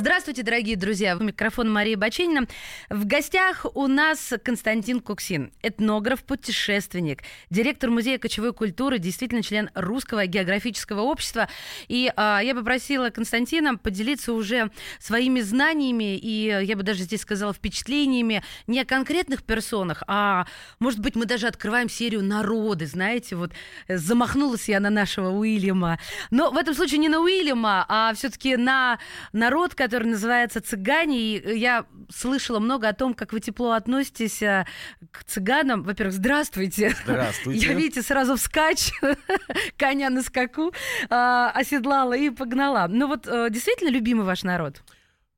[0.00, 1.14] Здравствуйте, дорогие друзья.
[1.14, 2.46] В микрофон Мария Баченина.
[2.88, 10.24] В гостях у нас Константин Куксин, этнограф, путешественник, директор Музея кочевой культуры, действительно член Русского
[10.24, 11.50] географического общества.
[11.88, 17.52] И а, я попросила Константина поделиться уже своими знаниями и, я бы даже здесь сказала,
[17.52, 20.46] впечатлениями не о конкретных персонах, а,
[20.78, 23.52] может быть, мы даже открываем серию народы, знаете, вот
[23.86, 25.98] замахнулась я на нашего Уильяма.
[26.30, 28.98] Но в этом случае не на Уильяма, а все-таки на
[29.34, 31.18] народ, который который называется «Цыгане».
[31.18, 34.64] И я слышала много о том, как вы тепло относитесь э,
[35.10, 35.82] к цыганам.
[35.82, 36.94] Во-первых, здравствуйте.
[37.02, 37.66] Здравствуйте.
[37.66, 38.92] Я, видите, сразу вскач,
[39.76, 40.72] коня на скаку,
[41.08, 42.86] а, оседлала и погнала.
[42.88, 44.80] Ну вот, э, действительно любимый ваш народ?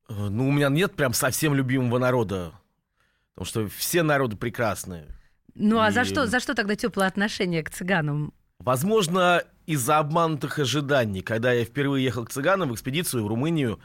[0.07, 2.53] Э, ну, у меня нет прям совсем любимого народа.
[3.33, 5.07] Потому что все народы прекрасные.
[5.55, 8.35] Ну, а за что, за что тогда теплое отношение к цыганам?
[8.59, 11.21] Возможно, из-за обманутых ожиданий.
[11.21, 13.79] Когда я впервые ехал к цыганам в экспедицию в Румынию,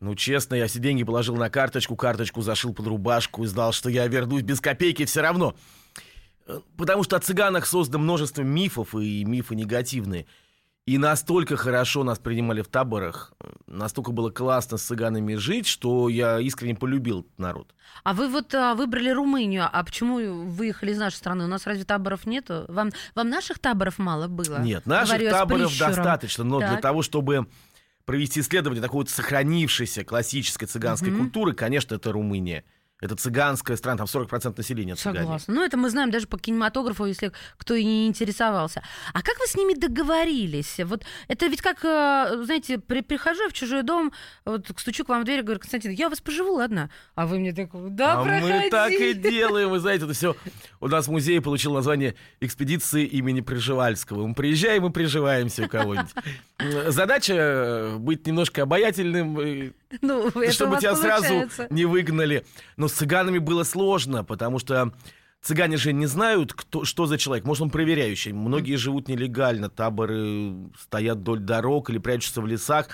[0.00, 3.88] ну, честно, я все деньги положил на карточку, карточку зашил под рубашку и знал, что
[3.88, 5.54] я вернусь без копейки все равно.
[6.46, 10.26] Э, потому что о цыганах создано множество мифов, и мифы негативные.
[10.86, 13.32] И настолько хорошо нас принимали в таборах,
[13.66, 17.74] настолько было классно с цыганами жить, что я искренне полюбил этот народ.
[18.02, 21.44] А вы вот а, выбрали Румынию, а почему выехали из нашей страны?
[21.44, 22.66] У нас разве таборов нету?
[22.68, 24.60] Вам, вам наших таборов мало было?
[24.60, 26.72] Нет, наших Говорю таборов достаточно, но так.
[26.72, 27.46] для того, чтобы
[28.04, 31.18] провести исследование такой вот сохранившейся классической цыганской угу.
[31.18, 32.64] культуры, конечно, это Румыния.
[33.04, 35.20] Это цыганская страна, там 40% населения цыгане.
[35.20, 35.54] Согласна.
[35.54, 38.82] Ну, это мы знаем даже по кинематографу, если кто и не интересовался.
[39.12, 40.80] А как вы с ними договорились?
[40.86, 44.10] Вот это ведь как, э, знаете, при, прихожу я в чужой дом,
[44.46, 46.88] вот стучу к вам в дверь, говорю, Константин, я у вас поживу, ладно?
[47.14, 48.52] А вы мне так, да, а проходи.
[48.52, 50.34] мы так и делаем, вы знаете, это все.
[50.80, 54.26] У нас музей получил название экспедиции имени Приживальского.
[54.26, 56.14] Мы приезжаем и приживаемся у кого-нибудь.
[56.88, 60.96] Задача быть немножко обаятельным, ну, чтобы тебя получается.
[60.96, 62.44] сразу не выгнали.
[62.76, 64.92] Но с цыганами было сложно, потому что
[65.44, 67.44] цыгане же не знают, кто, что за человек.
[67.44, 68.32] Может, он проверяющий.
[68.32, 72.88] Многие живут нелегально, таборы стоят вдоль дорог или прячутся в лесах.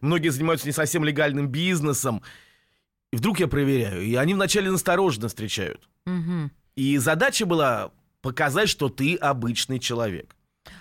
[0.00, 2.22] Многие занимаются не совсем легальным бизнесом.
[3.12, 4.02] И вдруг я проверяю.
[4.02, 5.88] И они вначале настороженно встречают.
[6.06, 6.50] Угу.
[6.74, 10.34] И задача была показать, что ты обычный человек.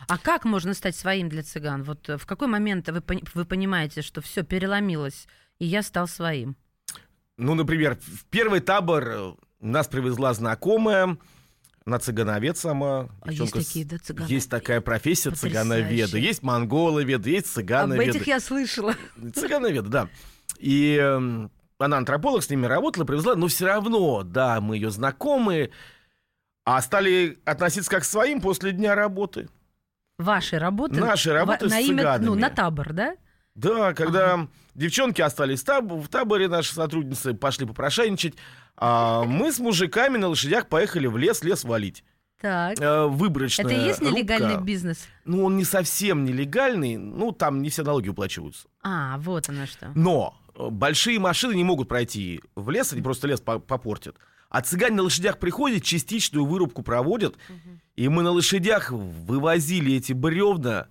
[0.07, 1.83] А как можно стать своим для цыган?
[1.83, 5.27] Вот в какой момент вы, вы понимаете, что все переломилось,
[5.59, 6.55] и я стал своим?
[7.37, 11.17] Ну, например, в первый табор э, нас привезла знакомая,
[11.85, 13.09] на цыгановед сама.
[13.21, 14.33] А есть такие, да, цыгановеды?
[14.33, 16.17] Есть такая профессия цыгановеда.
[16.17, 18.09] Есть монголовед, есть цыгановеды.
[18.09, 18.95] Об этих я слышала.
[19.35, 20.09] Цыгановеды, да.
[20.57, 25.71] И э, она антрополог, с ними работала, привезла, но все равно, да, мы ее знакомые,
[26.63, 29.49] а стали относиться как к своим после дня работы.
[30.17, 30.95] Вашей работы?
[30.95, 32.23] Нашей работы в, с на цыганами.
[32.23, 33.15] Имя, ну, на табор, да?
[33.55, 34.47] Да, когда ага.
[34.75, 38.35] девчонки остались таб в таборе, наши сотрудницы пошли попрошайничать,
[38.75, 42.03] а мы с мужиками на лошадях поехали в лес, лес валить.
[42.41, 42.79] Так.
[42.81, 44.63] Э, выборочная Это и есть нелегальный рубка.
[44.63, 45.07] бизнес?
[45.23, 48.67] Ну, он не совсем нелегальный, ну, там не все налоги уплачиваются.
[48.83, 49.91] А, вот оно что.
[49.95, 54.17] Но э, большие машины не могут пройти в лес, они просто лес попортят.
[54.49, 57.79] А цыгане на лошадях приходят, частичную вырубку проводят, угу.
[57.95, 60.87] и мы на лошадях вывозили эти бревна,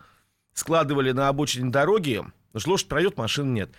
[0.55, 3.71] складывали на обочине дороги, Потому что лошадь пройдет, машин нет.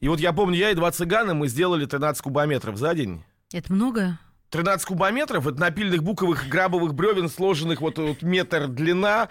[0.00, 3.22] И вот я помню, я и два цыгана, мы сделали 13 кубометров за день.
[3.52, 4.18] Это много?
[4.48, 9.28] 13 кубометров, это напильных буковых грабовых бревен, сложенных вот, вот метр длина,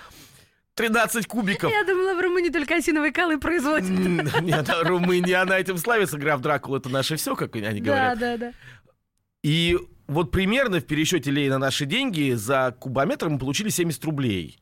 [0.75, 1.71] 13 кубиков.
[1.71, 3.89] Я думала, в Румынии только осиновые калы производят.
[3.89, 8.19] Нет, Румыния, она этим славится, граф Дракула, это наше все, как они говорят.
[8.19, 8.53] Да, да, да.
[9.41, 14.59] И вот примерно в пересчете лей на наши деньги за кубометр мы получили 70 рублей.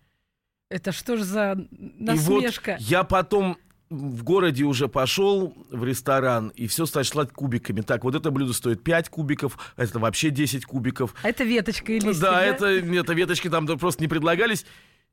[0.69, 2.72] Это что же за насмешка?
[2.72, 3.57] И вот я потом
[3.94, 7.81] в городе уже пошел в ресторан и все стал шлать кубиками.
[7.81, 11.14] Так, вот это блюдо стоит 5 кубиков, а это вообще 10 кубиков.
[11.23, 12.44] А это веточка или Да, да?
[12.44, 14.66] это, это веточки там просто не предлагались.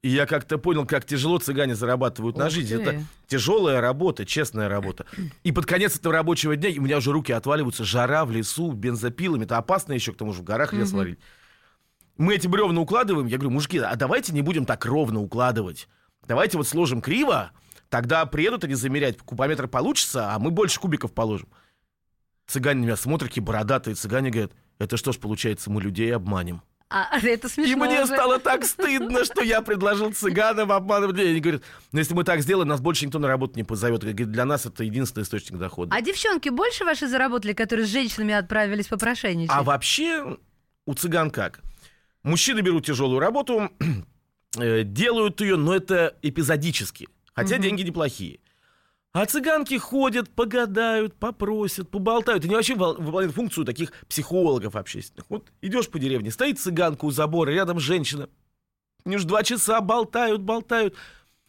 [0.03, 2.75] И я как-то понял, как тяжело цыгане зарабатывают Ух на жизнь.
[2.75, 2.81] Ты.
[2.81, 5.05] Это тяжелая работа, честная работа.
[5.43, 7.85] И под конец этого рабочего дня у меня уже руки отваливаются.
[7.85, 9.45] Жара в лесу, бензопилами.
[9.45, 11.19] Это опасно еще, к тому же в горах лес варить.
[12.17, 13.27] Мы эти бревна укладываем.
[13.27, 15.87] Я говорю, мужики, а давайте не будем так ровно укладывать.
[16.27, 17.51] Давайте вот сложим криво,
[17.91, 21.49] Тогда приедут они замерять, кубометр получится, а мы больше кубиков положим.
[22.47, 26.63] Цыгане меня смотрят, такие бородатые цыгане говорят, это что ж получается, мы людей обманем.
[26.89, 27.73] А, это смешно.
[27.73, 28.15] И мне уже.
[28.15, 31.31] стало так стыдно, что я предложил цыганам обманывать людей.
[31.33, 34.01] Они говорят, ну если мы так сделаем, нас больше никто на работу не позовет.
[34.03, 35.95] Говорит, для нас это единственный источник дохода.
[35.95, 39.55] А девчонки больше ваши заработали, которые с женщинами отправились попрошайничать?
[39.55, 40.37] А вообще
[40.87, 41.61] у цыган как?
[42.25, 43.71] Мужчины берут тяжелую работу,
[44.59, 47.09] э, делают ее, но это эпизодически.
[47.43, 47.63] Хотя Мгм.
[47.63, 48.41] деньги неплохие.
[49.13, 52.45] А цыганки ходят, погадают, попросят, поболтают.
[52.45, 55.27] Они вообще выполняют функцию таких психологов общественных.
[55.29, 58.29] Вот идешь по деревне, стоит цыганка у забора, рядом женщина.
[59.05, 60.95] Они уж два часа болтают, болтают.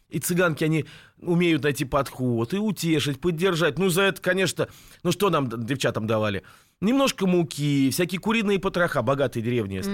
[0.08, 0.86] И цыганки, они
[1.18, 3.78] умеют найти подход и утешить, поддержать.
[3.78, 4.68] Ну, за это, конечно,
[5.02, 6.42] ну что нам, девчатам, давали?
[6.80, 9.92] Немножко муки, всякие куриные потроха, богатые деревни, если.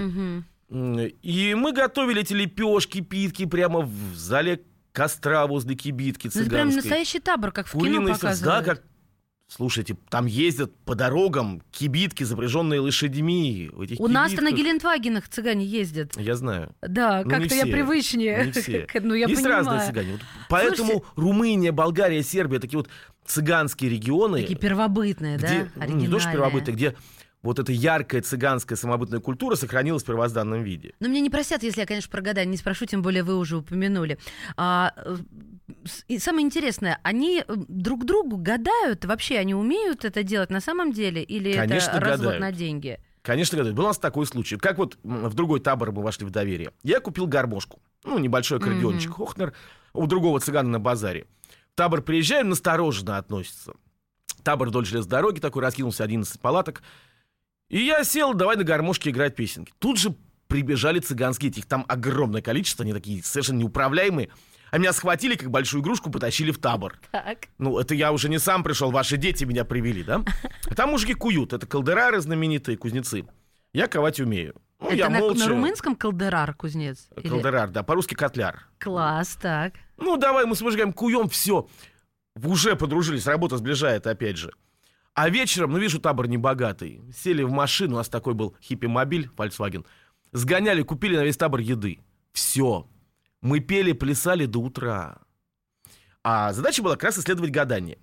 [0.71, 4.61] М, И мы готовили эти лепешки, питки прямо в зале
[5.03, 6.75] костра возле кибитки Ну, это прям цыганской.
[6.75, 8.65] настоящий табор, как в кино Куриный да, показывают.
[8.65, 8.83] как...
[9.47, 13.71] Слушайте, там ездят по дорогам кибитки, запряженные лошадьми.
[13.97, 16.15] У нас-то на кибитках- Гелендвагенах цыгане ездят.
[16.19, 16.75] Я знаю.
[16.83, 18.45] Да, Ну, как-то я привычнее.
[18.45, 18.85] не все.
[19.01, 19.65] Ну, я Есть понимаю.
[19.65, 20.11] разные цыгане.
[20.11, 22.89] Вот поэтому Румыния, Болгария, Сербия, такие вот
[23.25, 25.85] цыганские регионы, Такие первобытные, где, да?
[25.87, 26.95] ну, не то что первобытные, где
[27.41, 30.93] вот эта яркая цыганская самобытная культура сохранилась в первозданном виде.
[30.99, 33.57] Но меня не простят, если я, конечно, про гадание не спрошу, тем более вы уже
[33.57, 34.17] упомянули.
[34.57, 35.17] А, э,
[36.07, 39.05] и самое интересное, они э, друг другу гадают?
[39.05, 41.23] Вообще они умеют это делать на самом деле?
[41.23, 42.41] Или Конечно, это развод гадают.
[42.41, 42.99] на деньги?
[43.21, 43.77] Конечно, гадают.
[43.77, 44.57] Был у нас такой случай.
[44.57, 46.71] Как вот в другой табор мы вошли в доверие.
[46.83, 47.79] Я купил гармошку.
[48.03, 49.11] Ну, небольшой аккордеончик.
[49.11, 49.15] Мгм.
[49.17, 49.53] Хохнер
[49.93, 51.25] у другого цыгана на базаре.
[51.73, 53.73] В табор приезжаем, настороженно относится.
[54.43, 56.81] Табор вдоль железной дороги такой, раскинулся 11 палаток.
[57.69, 59.71] И я сел, давай на гармошке играть песенки.
[59.79, 60.15] Тут же
[60.47, 61.51] прибежали цыганские.
[61.51, 64.29] Их там огромное количество, они такие совершенно неуправляемые.
[64.71, 66.99] А меня схватили, как большую игрушку, потащили в табор.
[67.11, 67.47] Так.
[67.57, 70.23] Ну, это я уже не сам пришел, ваши дети меня привели, да?
[70.69, 73.25] А там мужики куют, это колдерары знаменитые, кузнецы.
[73.73, 74.55] Я ковать умею.
[74.79, 75.39] Ну, это я на, молча...
[75.39, 77.07] на румынском колдерар кузнец?
[77.17, 78.67] Или- Колдерар, да, по-русски котляр.
[78.79, 79.73] Класс, так.
[79.97, 81.67] Ну, давай, мы с мужиками куем, все.
[82.35, 84.51] Уже подружились, работа сближает, опять же.
[85.13, 87.01] А вечером, ну, вижу, табор небогатый.
[87.13, 89.85] Сели в машину, у нас такой был хиппи-мобиль, Volkswagen.
[90.31, 91.99] Сгоняли, купили на весь табор еды.
[92.31, 92.87] Все.
[93.41, 95.19] Мы пели, плясали до утра.
[96.23, 97.97] А задача была как раз исследовать гадание.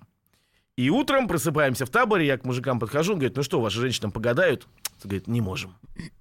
[0.75, 4.11] И утром просыпаемся в таборе, я к мужикам подхожу, он говорит, ну что, ваши женщины
[4.11, 4.67] погадают?
[5.03, 5.75] Говорит, не можем.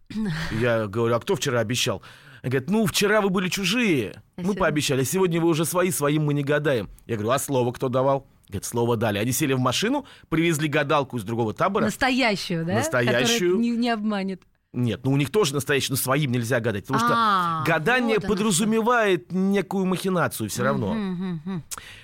[0.61, 2.03] Я говорю, а кто вчера обещал?
[2.43, 4.23] Он говорит, ну, вчера вы были чужие.
[4.37, 6.88] А Мы пообещали, а сегодня вы уже свои, своим мы не гадаем.
[7.06, 8.27] Я говорю, а слово кто давал?
[8.48, 9.19] Говорит, слово дали.
[9.19, 11.84] Они сели в машину, привезли гадалку из другого табора.
[11.87, 12.75] Настоящую, да?
[12.75, 13.52] Настоящую.
[13.52, 14.43] Которая не, не обманет.
[14.72, 16.87] Нет, ну у них тоже настоящий, но своим нельзя гадать.
[16.87, 20.64] Потому что А, гадание вот подразумевает некую махинацию все что.
[20.64, 21.40] равно.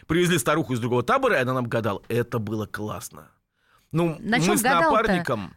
[0.07, 2.03] Привезли старуху из другого табора, и она нам гадала.
[2.09, 3.29] Это было классно.
[3.93, 5.55] Ну, На мы с напарником.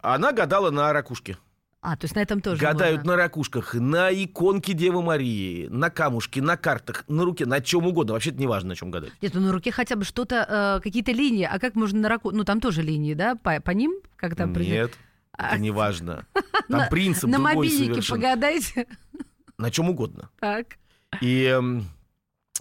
[0.00, 1.38] Она гадала на ракушке.
[1.80, 3.12] А, то есть на этом тоже Гадают можно.
[3.12, 8.14] на ракушках, на иконке Девы Марии, на камушке, на картах, на руке, на чем угодно.
[8.14, 9.12] Вообще это не важно, на чем гадать.
[9.22, 11.44] Нет, ну на руке хотя бы что-то, э, какие-то линии.
[11.44, 12.32] А как можно на раку...
[12.32, 13.36] Ну там тоже линии, да?
[13.36, 13.92] По, по ним?
[14.16, 14.52] Как там?
[14.54, 14.92] Нет,
[15.32, 16.26] А, это не важно.
[16.68, 18.20] Там на- принцип На мобильнике совершенно.
[18.20, 18.86] погадайте.
[19.58, 20.30] На чем угодно.
[20.40, 20.78] Так.
[21.20, 21.84] И эм,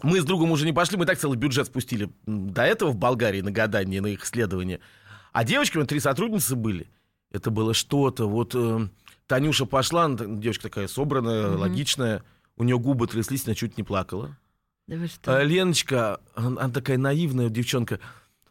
[0.04, 3.42] мы с другом уже не пошли, мы так целый бюджет спустили до этого в Болгарии
[3.42, 4.80] на гадание, на их исследование.
[5.34, 6.88] А девочки, у меня три сотрудницы были.
[7.32, 8.28] Это было что-то.
[8.28, 8.92] Вот эм,
[9.28, 11.60] Танюша пошла, она девочка такая собранная, Мгм.
[11.60, 12.24] логичная.
[12.56, 14.38] У нее губы тряслись, она чуть не плакала.
[14.88, 15.36] Да вы что?
[15.38, 18.00] А Леночка, она, она такая наивная девчонка.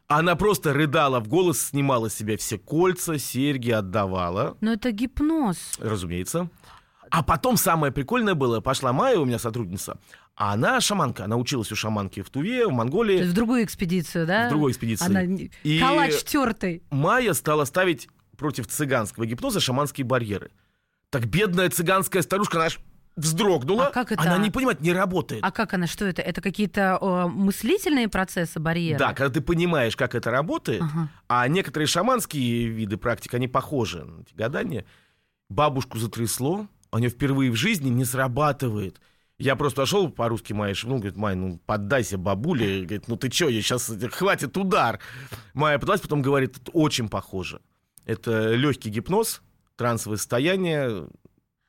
[0.07, 5.73] Она просто рыдала в голос, снимала с себя все кольца, серьги, отдавала, Ну это гипноз.
[5.79, 6.49] разумеется.
[7.11, 9.99] А потом самое прикольное было, пошла Майя, у меня сотрудница,
[10.37, 13.65] а она шаманка, она училась у шаманки в Туве, в То Монголии, есть в другую
[13.65, 14.47] экспедицию, да?
[14.47, 15.07] в другой экспедиции.
[15.07, 16.83] Она И- калач тертый.
[16.91, 20.51] Майя стала ставить против цыганского гипноза шаманские барьеры.
[21.11, 22.69] Так бедная цыганская старушка, она
[23.17, 23.87] вздрогнула.
[23.87, 24.23] А как это?
[24.23, 25.43] Она не понимает, не работает.
[25.43, 25.87] А как она?
[25.87, 26.23] Что это?
[26.23, 28.99] Это какие-то о, мыслительные процессы, барьеры?
[28.99, 31.09] Да, когда ты понимаешь, как это работает, Ага.
[31.29, 34.85] а некоторые шаманские виды практик, они похожи на эти гадания.
[35.49, 39.01] Бабушку затрясло, у нее впервые в жизни не срабатывает.
[39.39, 42.85] Я просто пошел по-русски Майе шепнул, говорит, Май, ну поддайся бабуле.
[42.85, 44.99] Говорит, ну ты чё, я сейчас хватит удар.
[45.53, 47.61] Майя пыталась, потом говорит, это очень похоже.
[48.07, 49.43] Это легкий гипноз,
[49.77, 51.07] трансовое состояние,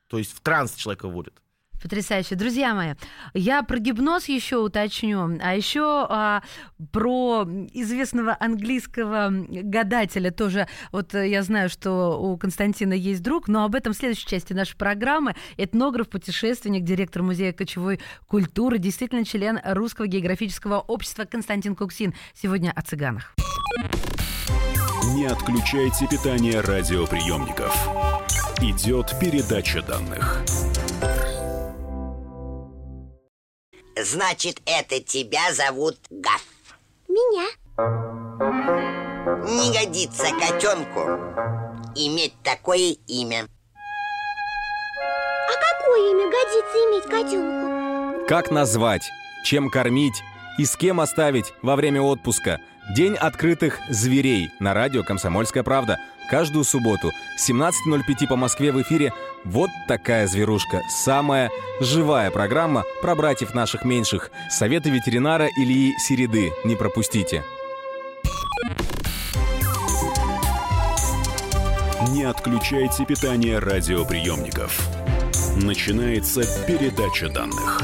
[0.07, 1.41] то есть в транс человека вводит.
[1.81, 2.35] Потрясающе.
[2.35, 2.95] Друзья мои,
[3.35, 6.41] я про гипноз еще уточню, а еще а,
[6.91, 10.67] про известного английского гадателя тоже.
[10.91, 14.53] Вот э, я знаю, что у Константина есть друг, но об этом в следующей части
[14.53, 15.35] нашей программы.
[15.57, 22.15] Этнограф, путешественник, директор Музея кочевой культуры, действительно член Русского географического общества Константин Куксин.
[22.33, 23.35] Сегодня о цыганах.
[25.17, 27.75] Не отключайте питание радиоприемников.
[28.61, 30.43] Идет передача данных.
[33.99, 36.43] Значит, это тебя зовут Гав.
[37.07, 37.47] Меня.
[39.43, 40.99] Не годится котенку
[41.95, 43.47] иметь такое имя.
[45.47, 45.53] А
[46.29, 48.27] годится иметь котенку?
[48.27, 49.09] Как назвать,
[49.43, 50.21] чем кормить
[50.57, 52.59] и с кем оставить во время отпуска?
[52.95, 55.97] День открытых зверей на радио «Комсомольская правда».
[56.29, 59.13] Каждую субботу с 17.05 по Москве в эфире
[59.45, 60.81] «Вот такая зверушка».
[60.89, 61.49] Самая
[61.79, 64.31] живая программа про братьев наших меньших.
[64.49, 66.51] Советы ветеринара Ильи Середы.
[66.65, 67.43] Не пропустите.
[72.09, 74.87] Не отключайте питание радиоприемников.
[75.57, 77.81] Начинается передача данных.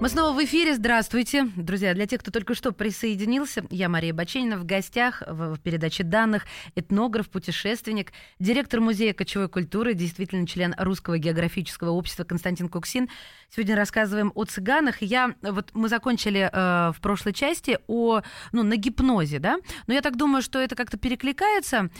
[0.00, 0.74] Мы снова в эфире.
[0.74, 1.44] Здравствуйте.
[1.56, 6.46] Друзья, для тех, кто только что присоединился, я Мария Баченина в гостях в, передаче данных
[6.74, 13.10] этнограф, путешественник, директор Музея кочевой культуры, действительно член Русского географического общества Константин Куксин.
[13.54, 15.02] Сегодня рассказываем о цыганах.
[15.02, 18.20] Я, вот мы закончили э, в прошлой части о,
[18.52, 19.58] ну, на гипнозе, да?
[19.88, 21.90] Но я так думаю, что это как-то перекликается.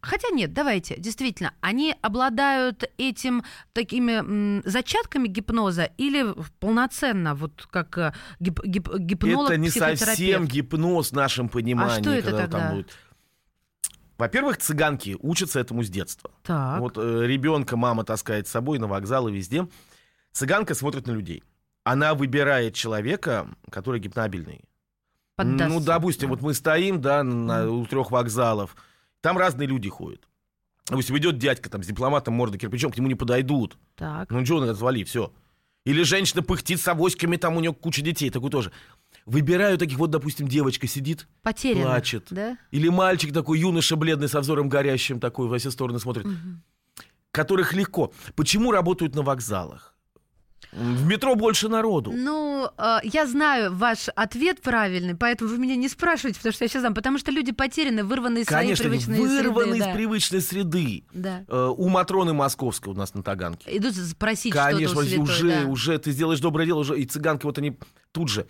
[0.00, 3.42] Хотя нет, давайте, действительно, они обладают этим
[3.72, 10.46] такими м, зачатками гипноза или полноценно вот как э, гип, гип, гипнолог, Это не совсем
[10.46, 11.98] гипноз в нашем понимании.
[11.98, 12.58] А что это тогда?
[12.58, 12.96] там будет.
[14.18, 16.30] Во-первых, цыганки учатся этому с детства.
[16.44, 16.78] Так.
[16.78, 19.66] Вот э, ребенка мама таскает с собой на вокзал и везде.
[20.32, 21.42] Цыганка смотрит на людей.
[21.84, 24.64] Она выбирает человека, который гипнабельный.
[25.36, 25.68] Поддастся.
[25.68, 28.76] Ну, допустим, вот мы стоим, да, на, у трех вокзалов.
[29.20, 30.28] Там разные люди ходят.
[30.86, 33.76] Допустим, идет дядька там с дипломатом мордой кирпичом, к нему не подойдут.
[33.96, 34.30] Так.
[34.30, 35.32] Ну, Джон, отвали, все.
[35.84, 38.72] Или женщина пыхтит с авоськами, там у нее куча детей, такой тоже.
[39.26, 41.82] Выбираю таких, вот, допустим, девочка сидит, Потеряно.
[41.82, 42.26] плачет.
[42.30, 42.56] Да?
[42.70, 46.26] Или мальчик такой, юноша бледный, со взором горящим, такой во все стороны смотрит.
[47.30, 48.12] Которых легко.
[48.36, 49.91] Почему работают на вокзалах?
[50.72, 52.12] В метро больше народу.
[52.14, 56.68] Ну, э, я знаю ваш ответ правильный, поэтому вы меня не спрашиваете, потому что я
[56.68, 56.94] сейчас знаю.
[56.94, 59.78] Потому что люди потеряны, вырваны из Конечно, своей привычной вырваны среды.
[59.78, 59.92] из да.
[59.92, 61.04] привычной среды.
[61.12, 61.44] Да.
[61.46, 63.76] Э, у Матроны Московской у нас на Таганке.
[63.76, 65.66] Идут спросить Конечно, что-то у святой, уже, да.
[65.68, 67.76] уже ты сделаешь доброе дело, уже и цыганки вот они
[68.12, 68.46] тут же.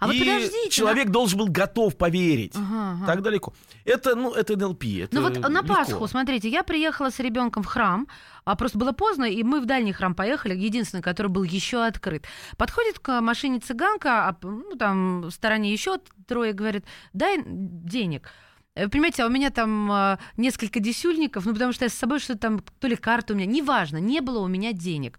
[0.00, 2.54] А вот и подождите, человек должен был готов поверить.
[2.54, 3.06] Ага, ага.
[3.06, 3.54] Так далеко.
[3.84, 4.84] Это, ну, это НЛП.
[4.84, 5.74] Это Ну вот на легко.
[5.74, 8.06] Пасху, смотрите, я приехала с ребенком в храм,
[8.44, 12.26] а просто было поздно, и мы в дальний храм поехали, единственный, который был еще открыт.
[12.56, 18.30] Подходит к машине цыганка, а ну, там в стороне еще трое, говорит, дай денег.
[18.74, 22.20] Э, Понимаете, а у меня там э, несколько десюльников, ну потому что я с собой
[22.20, 25.18] что-то там, то ли карта у меня, неважно, не было у меня денег.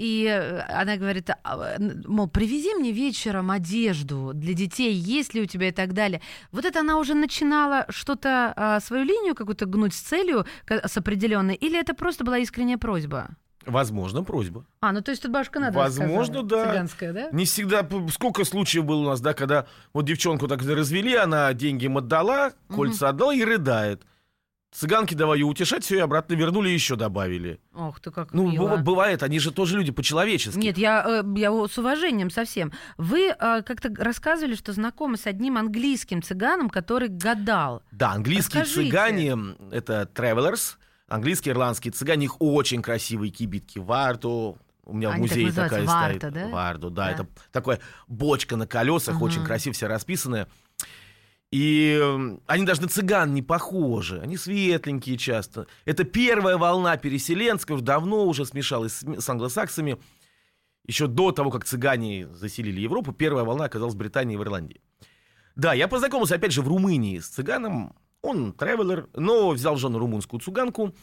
[0.00, 1.76] И э, она говорит, а,
[2.06, 6.22] мол, привези мне вечером одежду для детей, есть ли у тебя и так далее.
[6.52, 11.54] Вот это она уже начинала что-то, а, свою линию какую-то гнуть с целью, с определенной,
[11.54, 13.28] или это просто была искренняя просьба?
[13.66, 14.64] Возможно, просьба.
[14.80, 16.70] А, ну то есть тут бабушка надо Возможно, да.
[16.70, 17.28] Цыганская, да?
[17.30, 17.86] Не всегда...
[18.10, 22.52] Сколько случаев было у нас, да, когда вот девчонку так развели, она деньги им отдала,
[22.74, 24.02] кольца отдала и рыдает.
[24.72, 27.60] Цыганки давай ее утешать, все, и обратно вернули, еще добавили.
[27.74, 28.76] Ох ты, как Ну, мило.
[28.76, 30.58] бывает, они же тоже люди по-человечески.
[30.58, 32.72] Нет, я, э, я с уважением совсем.
[32.96, 37.82] Вы э, как-то рассказывали, что знакомы с одним английским цыганом, который гадал.
[37.90, 38.90] Да, английские Расскажите.
[38.90, 39.36] цыгане—
[39.72, 40.76] это travelers,
[41.08, 43.80] английские, ирландские цыгане, их очень красивые кибитки.
[43.80, 46.32] Варту, у меня Они в так музее называются, такая варта, стоит.
[46.34, 46.48] да?
[46.48, 47.10] Варду, да, Да.
[47.10, 49.24] это такая бочка на колесах, Ага.
[49.24, 50.46] очень красиво, вся расписанная.
[51.50, 52.00] И
[52.46, 55.66] они даже на цыган не похожи, они светленькие часто.
[55.84, 59.98] Это первая волна переселенцев, уже давно уже смешалась с, англосаксами.
[60.86, 64.80] Еще до того, как цыгане заселили Европу, первая волна оказалась в Британии и в Ирландии.
[65.56, 67.96] Да, я познакомился, опять же, в Румынии с цыганом.
[68.22, 70.94] Он тревелер, но взял жену румынскую цыганку.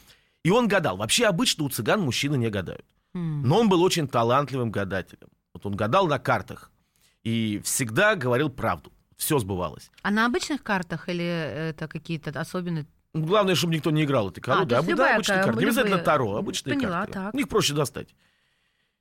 [0.44, 0.96] И он гадал.
[0.96, 2.86] Вообще обычно у цыган мужчины не гадают.
[3.12, 5.28] Но он был очень талантливым гадателем.
[5.52, 6.70] Вот он гадал на картах.
[7.22, 8.92] И всегда говорил правду.
[9.18, 9.90] Все сбывалось.
[10.02, 12.86] А на обычных картах или это какие-то особенные?
[13.12, 15.58] Ну, Главное, чтобы никто не играл этой А, то есть да, любая обычные ка- карты.
[15.60, 17.12] Не обязательно Таро, обычные Поняла, карты.
[17.12, 17.34] так.
[17.34, 18.14] Их проще достать.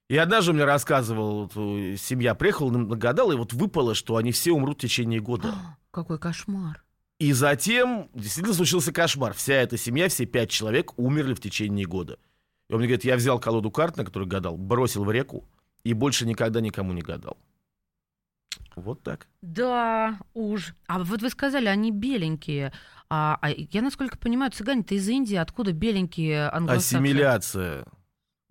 [0.09, 4.53] И однажды мне рассказывал, вот, э, семья приехала, нагадала, и вот выпало, что они все
[4.53, 5.53] умрут в течение года.
[5.91, 6.83] Какой кошмар.
[7.19, 9.33] И затем действительно случился кошмар.
[9.33, 12.17] Вся эта семья, все пять человек умерли в течение года.
[12.69, 15.47] И он мне говорит, я взял колоду карт, на которую гадал, бросил в реку
[15.83, 17.37] и больше никогда никому не гадал.
[18.77, 19.27] Вот так.
[19.41, 20.75] Да, уж.
[20.87, 22.71] А вот вы сказали, они беленькие.
[23.09, 26.95] А, а я, насколько понимаю, цыгане-то из Индии, откуда беленькие англосаксы?
[26.95, 27.85] Ассимиляция.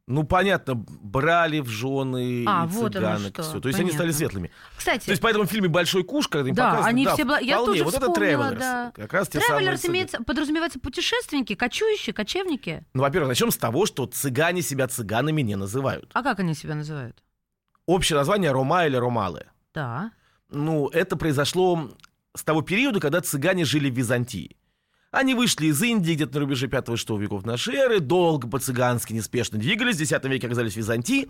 [0.09, 3.35] Ну, понятно, брали в жены А, и вот цыганок.
[3.35, 3.61] что, всё.
[3.61, 4.51] То есть они стали светлыми.
[4.77, 7.23] Кстати, То есть поэтому в фильме «Большой куш», когда им Да, показывают, они да, все
[7.23, 8.59] бла- я тоже вот это travelers.
[8.59, 8.93] да.
[8.95, 12.85] Как раз те тревелерс имеется, подразумевается путешественники, кочующие, кочевники.
[12.95, 16.11] Ну, во-первых, начнем с того, что цыгане себя цыганами не называют.
[16.15, 17.23] А как они себя называют?
[17.87, 19.47] Общее название Рома или Ромалы.
[19.77, 20.11] Да.
[20.51, 21.91] Ну, это произошло
[22.35, 24.57] с того периода, когда цыгане жили в Византии.
[25.11, 29.97] Они вышли из Индии где-то на рубеже 5-6 веков нашей эры, долго по-цыгански неспешно двигались,
[29.97, 31.29] в X веке оказались в Византии.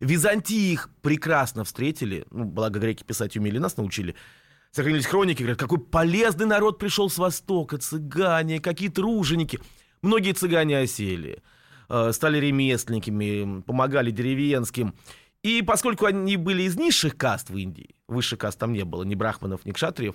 [0.00, 4.14] Византии их прекрасно встретили, ну, благо греки писать умели, нас научили.
[4.70, 9.60] Сохранились хроники, говорят, какой полезный народ пришел с Востока, цыгане, какие труженики.
[10.02, 11.42] Многие цыгане осели,
[11.88, 14.94] э, стали ремесленниками, помогали деревенским.
[15.48, 19.14] И поскольку они были из низших каст в Индии, высших каст там не было, ни
[19.14, 20.14] брахманов, ни кшатриев,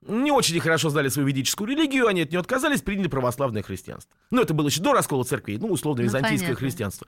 [0.00, 4.16] не очень хорошо знали свою ведическую религию, они от нее отказались, приняли православное христианство.
[4.30, 7.06] Ну, это было еще до раскола церквей, ну, условно, византийское ну, христианство.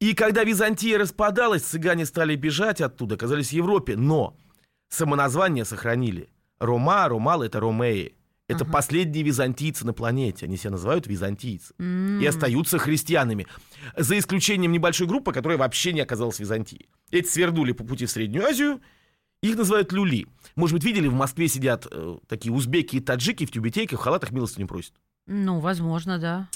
[0.00, 4.34] И когда Византия распадалась, цыгане стали бежать оттуда, оказались в Европе, но
[4.88, 6.30] самоназвание сохранили.
[6.60, 8.14] Рома, Ромал— это Ромеи.
[8.46, 8.70] Это uh-huh.
[8.70, 10.46] последние византийцы на планете.
[10.46, 11.72] Они себя называют византийцы.
[11.78, 12.22] Mm.
[12.22, 13.46] И остаются христианами.
[13.96, 16.88] За исключением небольшой группы, которая вообще не оказалась в Византии.
[17.10, 18.82] Эти свернули по пути в Среднюю Азию.
[19.42, 20.26] Их называют люли.
[20.56, 24.30] Может быть, видели, в Москве сидят э, такие узбеки и таджики в тюбетейках, в халатах
[24.30, 24.92] милостыню просят.
[25.26, 26.48] Ну, возможно, да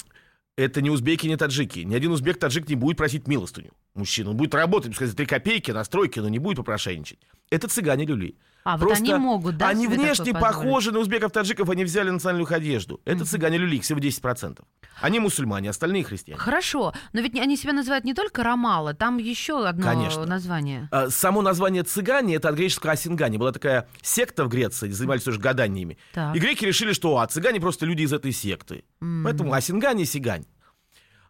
[0.59, 1.79] это не узбеки, не таджики.
[1.79, 4.31] Ни один узбек, таджик не будет просить милостыню мужчину.
[4.31, 7.19] Он будет работать, сказать, три копейки на стройке, но не будет попрошайничать.
[7.49, 8.35] Это цыгане люли.
[8.69, 9.69] А, Просто вот они могут, да?
[9.69, 13.01] Они внешне похожи на узбеков, таджиков, они взяли национальную их одежду.
[13.03, 13.25] Это mm-hmm.
[13.25, 14.59] цыгане люли, всего 10%.
[15.01, 16.39] Они мусульмане, остальные христиане.
[16.39, 20.25] Хорошо, но ведь они себя называют не только Ромала, там еще одно Конечно.
[20.25, 20.87] название.
[20.91, 23.37] А, само название цыгане, это от греческого осингани.
[23.37, 25.97] Была такая секта в Греции, занимались тоже гаданиями.
[26.13, 26.35] Так.
[26.35, 28.83] И греки решили, что а, цыгане просто люди из этой секты.
[29.01, 29.23] Mm-hmm.
[29.23, 30.45] Поэтому осингани и сигань.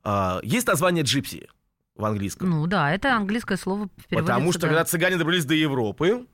[0.04, 1.48] А, есть название джипси
[1.96, 2.50] в английском.
[2.50, 6.26] Ну да, это английское слово Потому что когда цыгане добрались до Европы,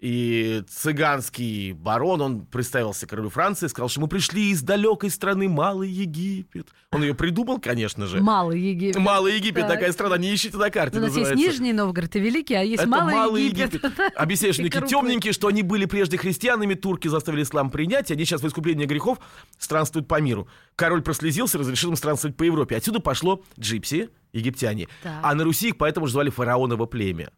[0.00, 5.90] и цыганский барон, он представился королю Франции, сказал, что мы пришли из далекой страны Малый
[5.90, 6.68] Египет.
[6.90, 8.20] Он ее придумал, конечно же.
[8.20, 8.96] Малый Египет.
[8.96, 9.74] Малый Египет, так.
[9.74, 10.96] такая страна, не ищите на карте.
[10.96, 11.34] У нас называется.
[11.34, 13.74] есть Нижний Новгород и Великий, а есть Это Малый, Малый Египет.
[13.74, 13.92] Египет.
[14.16, 18.48] Объясняющие темненькие, что они были прежде христианами, турки заставили ислам принять, и они сейчас в
[18.48, 19.18] искупление грехов
[19.58, 20.48] странствуют по миру.
[20.76, 22.74] Король прослезился, разрешил им странствовать по Европе.
[22.74, 24.88] Отсюда пошло джипси, египтяне.
[25.02, 25.20] Так.
[25.22, 27.30] А на Руси их поэтому же звали фараоново племя.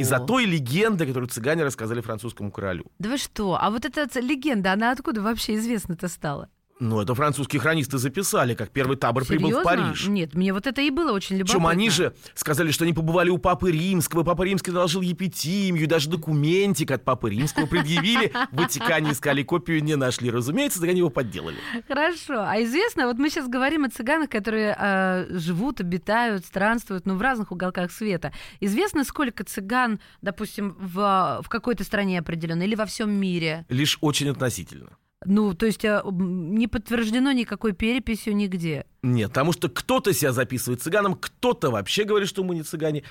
[0.00, 2.86] Из-за той легенды, которую цыгане рассказали французскому королю.
[2.98, 3.58] Да вы что?
[3.60, 6.48] А вот эта легенда, она откуда вообще известна-то стала?
[6.80, 9.48] Ну, это французские хронисты записали, как первый табор Серьезно?
[9.48, 10.06] прибыл в Париж.
[10.06, 11.60] Нет, мне вот это и было очень любопытно.
[11.60, 16.08] Чем они же сказали, что они побывали у Папы Римского, Папа Римский доложил епитимию, даже
[16.08, 18.32] документик от Папы Римского предъявили.
[18.52, 20.30] В Ватикане искали копию, не нашли.
[20.30, 21.56] Разумеется, так они его подделали.
[21.88, 22.44] Хорошо.
[22.46, 27.22] А известно, вот мы сейчас говорим о цыганах, которые э, живут, обитают, странствуют, ну, в
[27.22, 28.32] разных уголках света.
[28.60, 33.66] Известно, сколько цыган, допустим, в, в какой-то стране определенной или во всем мире?
[33.68, 34.90] Лишь очень относительно.
[35.24, 38.86] Ну, то есть а, не подтверждено никакой переписью нигде.
[39.02, 43.02] Нет, потому что кто-то себя записывает цыганом, кто-то вообще говорит, что мы не цыгане.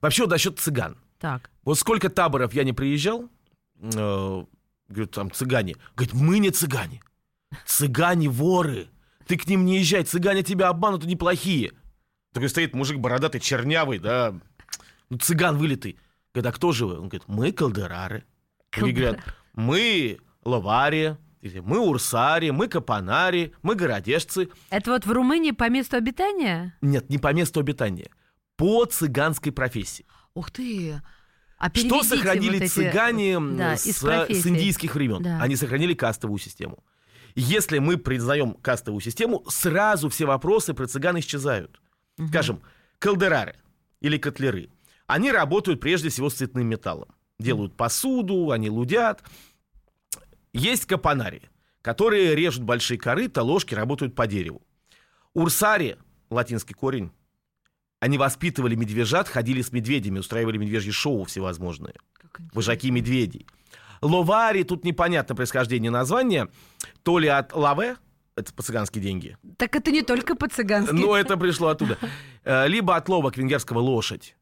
[0.00, 0.96] Вообще, вот насчет цыган.
[1.18, 1.50] Так.
[1.64, 3.28] Вот сколько таборов я не приезжал,
[3.80, 4.44] э,
[4.88, 5.76] говорят, там цыгане.
[5.96, 7.02] Говорит, мы не цыгане.
[7.66, 8.88] Цыгане воры.
[9.26, 11.72] Ты к ним не езжай, цыгане тебя обманут, они плохие.
[12.32, 14.34] Такой стоит мужик бородатый, чернявый, да.
[15.08, 15.98] Ну, цыган вылитый.
[16.32, 16.94] Говорит, а кто же вы?
[16.94, 18.24] Он говорит, мы калдерары.
[18.70, 19.18] Они говорят,
[19.54, 24.48] мы лавария, мы урсари, мы капанари, мы городежцы.
[24.70, 26.76] Это вот в Румынии по месту обитания?
[26.80, 28.10] Нет, не по месту обитания.
[28.56, 30.06] По цыганской профессии.
[30.34, 31.00] Ух ты!
[31.58, 32.72] А Что сохранили вот эти...
[32.72, 35.22] цыгане да, с, с индийских времен?
[35.22, 35.38] Да.
[35.42, 36.82] Они сохранили кастовую систему.
[37.34, 41.80] Если мы признаем кастовую систему, сразу все вопросы про цыган исчезают.
[42.18, 42.28] Угу.
[42.28, 42.62] Скажем,
[42.98, 43.56] калдерары
[44.00, 44.70] или котлеры.
[45.06, 47.14] Они работают прежде всего с цветным металлом.
[47.38, 49.22] Делают посуду, они лудят.
[50.52, 51.42] Есть капонари,
[51.82, 54.62] которые режут большие корыта, ложки работают по дереву.
[55.34, 55.96] Урсари,
[56.28, 57.12] латинский корень,
[58.00, 61.94] они воспитывали медвежат, ходили с медведями, устраивали медвежьи шоу всевозможные.
[62.52, 63.46] Вожаки медведей.
[64.00, 66.48] Ловари, тут непонятно происхождение названия,
[67.02, 67.96] то ли от лаве,
[68.34, 69.36] это по-цыгански деньги.
[69.58, 70.94] Так это не только по-цыгански.
[70.94, 71.98] Но это пришло оттуда.
[72.42, 74.36] Э, либо от ловок венгерского лошадь.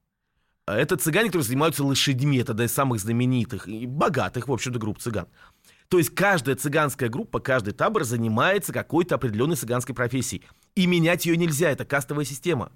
[0.66, 2.38] Это цыгане, которые занимаются лошадьми.
[2.38, 5.27] Это одна из самых знаменитых и богатых, в общем-то, групп цыган.
[5.88, 10.42] То есть каждая цыганская группа, каждый табор занимается какой-то определенной цыганской профессией.
[10.74, 12.70] И менять ее нельзя, это кастовая система.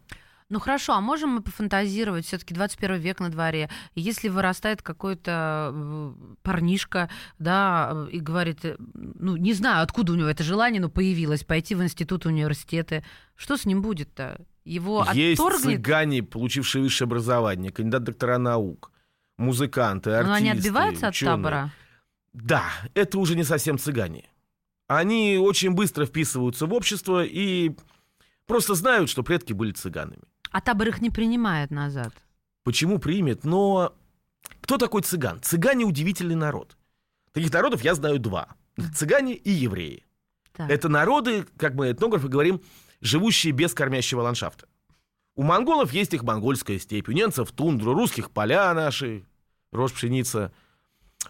[0.48, 6.12] Ну хорошо, а можем мы пофантазировать, все-таки 21 век на дворе, если вырастает какой-то э,
[6.42, 11.44] парнишка, да, и говорит, э, ну не знаю, откуда у него это желание, но появилось,
[11.44, 13.02] пойти в институт, университеты,
[13.34, 14.44] что с ним будет-то?
[14.64, 15.62] Его Есть отторгнет?
[15.78, 18.90] цыгане, получившие высшее образование, кандидат доктора наук,
[19.38, 21.32] музыканты, артисты, Но они отбиваются ученые.
[21.32, 21.70] от табора?
[22.32, 24.28] Да, это уже не совсем цыгане.
[24.88, 27.72] Они очень быстро вписываются в общество и
[28.46, 30.22] просто знают, что предки были цыганами.
[30.50, 32.12] А табор их не принимает назад.
[32.64, 33.44] Почему примет?
[33.44, 33.94] Но
[34.60, 35.40] кто такой цыган?
[35.42, 36.76] Цыгане удивительный народ.
[37.32, 38.48] Таких народов я знаю два.
[38.94, 40.04] Цыгане и евреи.
[40.52, 40.70] Так.
[40.70, 42.60] Это народы, как мы этнографы говорим,
[43.00, 44.66] живущие без кормящего ландшафта.
[45.34, 49.24] У монголов есть их монгольская степь, у немцев тундра, русских поля наши,
[49.70, 50.52] рожь, пшеница.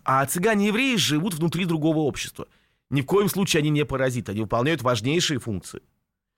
[0.04, 2.46] А цыгане-евреи живут внутри другого общества.
[2.90, 5.82] Ни в коем случае они не паразиты, они выполняют важнейшие функции.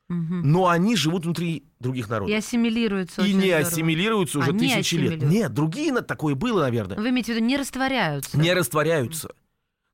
[0.08, 0.42] Мгм.
[0.50, 2.30] Но они живут внутри других народов.
[2.30, 3.58] И ассимилируются И не здорово.
[3.58, 5.22] ассимилируются уже не тысячи лет.
[5.22, 6.98] Нет, другие такое было, наверное.
[6.98, 8.38] Вы имеете в виду, не растворяются?
[8.38, 9.30] Не растворяются.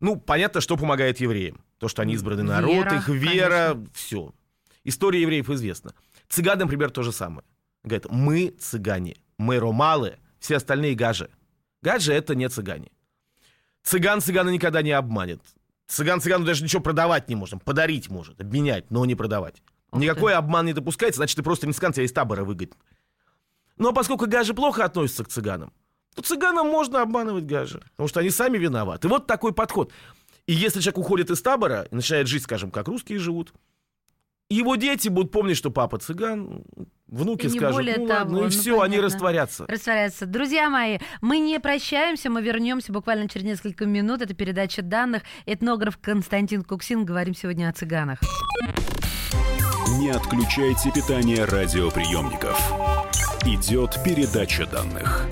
[0.00, 1.60] Ну, понятно, что помогает евреям.
[1.78, 3.90] То, что они избранный Вера, народ, их вера, конечно.
[3.94, 4.34] все.
[4.84, 5.94] История евреев известна.
[6.28, 7.44] Цыган, например, то же самое.
[7.84, 11.30] Говорят, мы цыгане, мы ромалы, все остальные гажи.
[11.82, 12.90] Гажи— это не цыгане.
[13.82, 15.40] Цыган цыгана никогда не обманет.
[15.86, 17.64] Цыган цыгану даже ничего продавать не может.
[17.64, 19.62] Подарить может, обменять, но не продавать.
[19.90, 20.04] Ух ты.
[20.04, 22.74] Никакой обман не допускается, значит, ты просто не цыган, тебя из табора выгонят.
[23.76, 25.72] Но поскольку гажи плохо относятся к цыганам,
[26.14, 29.08] то цыганам можно обманывать гажи, потому что они сами виноваты.
[29.08, 29.92] Вот такой подход.
[30.46, 33.52] И если человек уходит из табора и начинает жить, скажем, как русские живут,
[34.48, 36.64] его дети будут помнить, что папа цыган,
[37.10, 39.02] внуки И скажут, более ну того, ладно, и ну, все, они понятно.
[39.02, 39.66] растворятся.
[39.66, 40.26] Растворяется.
[40.26, 44.22] Друзья мои, мы не прощаемся, мы вернемся буквально через несколько минут.
[44.22, 45.22] Это передача данных.
[45.46, 47.04] Этнограф Константин Куксин.
[47.04, 48.20] Говорим сегодня о цыганах.
[49.98, 52.72] Не отключайте питание радиоприемников.
[53.44, 55.26] Идет передача данных.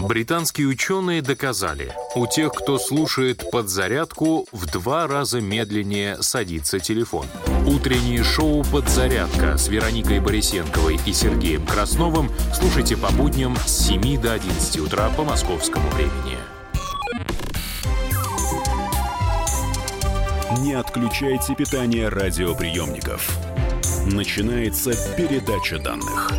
[0.00, 7.26] Британские ученые доказали, у тех, кто слушает подзарядку, в два раза медленнее садится телефон.
[7.66, 14.34] Утреннее шоу «Подзарядка» с Вероникой Борисенковой и Сергеем Красновым слушайте по будням с 7 до
[14.34, 16.38] 11 утра по московскому времени.
[20.60, 23.36] Не отключайте питание радиоприемников.
[24.06, 26.30] Начинается передача данных.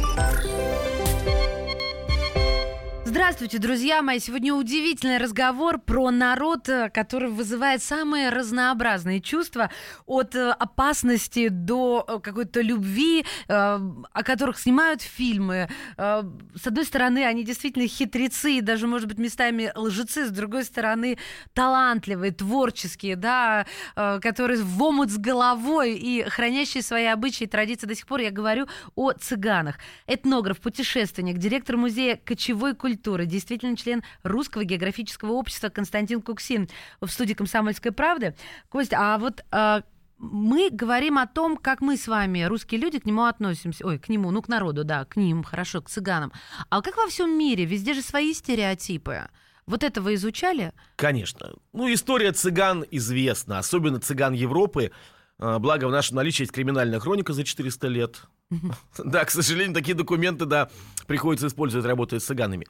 [3.19, 4.17] Здравствуйте, друзья мои!
[4.19, 9.69] Сегодня удивительный разговор про народ, э, который вызывает самые разнообразные чувства,
[10.05, 15.67] от э, опасности до э, какой-то любви, о которых снимают фильмы.
[15.97, 21.17] С одной стороны, они действительно хитрецы даже, может быть, местами лжецы, с другой стороны,
[21.53, 27.95] талантливые, творческие, да, которые в омут с головой и хранящие свои обычаи и традиции до
[27.95, 28.21] сих пор.
[28.21, 29.75] Я говорю о цыганах.
[30.07, 36.69] Этнограф, путешественник, директор музея кочевой культуры, действительно член Русского географического общества Константин Куксин
[37.01, 38.35] в студии «Комсомольской правды».
[38.69, 39.81] Костя, а вот э,
[40.19, 43.85] мы говорим о том, как мы с вами, русские люди, к нему относимся.
[43.87, 46.31] Ой, к нему, ну, к народу, да, к ним, хорошо, к цыганам.
[46.69, 47.65] А как во всем мире?
[47.65, 49.29] Везде же свои стереотипы.
[49.65, 50.73] Вот это вы изучали?
[50.95, 51.53] Конечно.
[51.73, 54.91] Ну, история цыган известна, особенно цыган Европы.
[55.37, 58.21] А, Благо, в нашем наличии есть криминальная хроника за 400 лет.
[58.97, 60.69] Да, к сожалению, такие документы, да,
[61.07, 62.67] приходится использовать, работая с цыганами.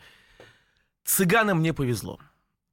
[1.06, 2.20] Цыганам не повезло.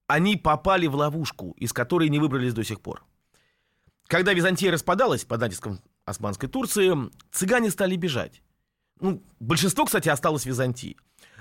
[0.07, 3.05] Они попали в ловушку, из которой не выбрались до сих пор.
[4.07, 6.93] Когда Византия распадалась под натиском Османской Турции,
[7.33, 8.43] цыгане стали бежать.
[9.01, 10.97] Ну, большинство, кстати, осталось в Византии.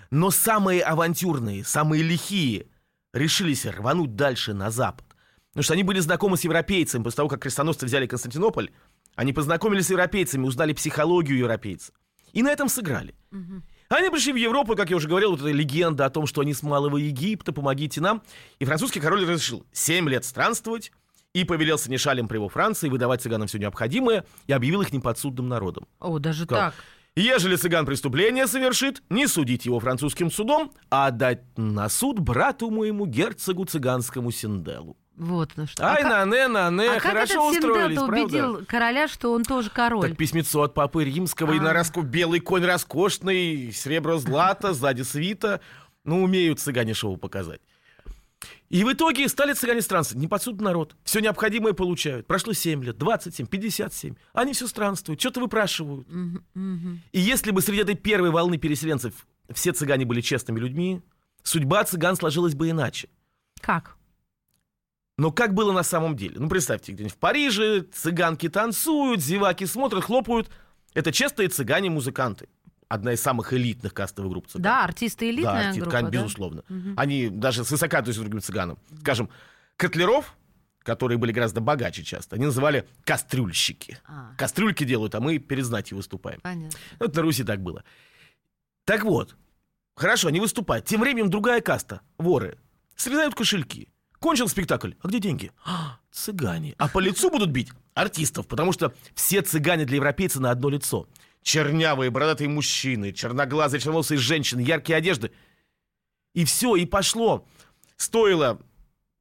[0.10, 2.68] Но самые авантюрные, самые лихие
[3.14, 5.06] решились рвануть дальше на запад.
[5.52, 7.04] Потому что они были знакомы с европейцами.
[7.04, 8.72] После того, как крестоносцы взяли Константинополь,
[9.16, 11.94] они познакомились с европейцами, узнали психологию европейцев.
[12.34, 13.16] И на этом сыграли.
[13.96, 16.54] Они пришли в Европу, как я уже говорил, вот эта легенда о том, что они
[16.54, 18.22] с Малого Египта, помогите нам.
[18.60, 20.92] И французский король разрешил 7 лет странствовать
[21.34, 25.88] и повелел синешалям при его Франции выдавать цыганам все необходимое и объявил их неподсудным народом.
[26.02, 26.74] О, даже Как?
[26.74, 26.74] так.
[27.16, 33.06] Ежели цыган преступление совершит, не судить его французским судом, а отдать на суд брату моему
[33.06, 34.98] герцогу цыганскому Синделу.
[35.18, 35.84] Вот на что.
[35.86, 38.24] Ай, а как, на-не, на-не, а как хорошо этот устроились, Синдел правда?
[38.26, 40.10] убедил короля, что он тоже король?
[40.10, 41.62] Так письмецо от папы римского, и А.
[41.62, 45.62] на раску белый конь роскошный, серебро злато, сзади свита.
[46.04, 47.62] Ну, умеют цыгане шоу показать.
[48.70, 50.22] И в итоге стали цыгане странствовать.
[50.22, 50.96] Не подсудный народ.
[51.04, 52.28] Все необходимое получают.
[52.28, 54.16] Прошло 7 лет, 27, 57.
[54.34, 56.08] Они все странствуют, что-то выпрашивают.
[57.12, 59.14] И если бы среди этой первой волны переселенцев
[59.54, 61.02] все цыгане были честными людьми,
[61.44, 63.08] судьба цыган сложилась бы иначе.
[63.62, 63.96] Как?
[65.18, 66.36] Но как было на самом деле?
[66.38, 70.50] Ну, представьте, где-нибудь в Париже цыганки танцуют, зеваки смотрят, хлопают.
[70.94, 72.50] Это честные цыгане-музыканты.
[72.88, 74.62] Одна из самых элитных кастовых групп цыган.
[74.62, 76.10] Да, артисты элитная да, арти- группа, кон- да?
[76.12, 76.64] безусловно.
[76.98, 78.78] Они даже свысока относятся к другим цыганам.
[79.02, 79.30] Скажем,
[79.78, 80.36] котлеров,
[80.84, 83.98] которые были гораздо богаче часто, они называли кастрюльщики.
[84.06, 86.40] А, Кастрюльки делают, а мы перед знатью выступаем.
[86.42, 86.78] понятно.
[87.00, 87.84] Вот на Руси так было.
[88.84, 89.36] Так вот,
[89.96, 90.86] хорошо, они выступают.
[90.86, 92.60] Тем временем другая каста, воры,
[92.96, 93.90] срезают кошельки.
[94.26, 94.94] Кончил спектакль.
[95.04, 95.52] А где деньги?
[95.64, 96.74] А, цыгане.
[96.80, 101.08] А по лицу будут бить артистов, потому что все цыгане для европейца на одно лицо.
[101.44, 105.32] Чернявые, бородатые мужчины, черноглазые, черноволосые женщины, яркие одежды.
[106.34, 107.46] И все, и пошло.
[107.98, 108.60] Стоило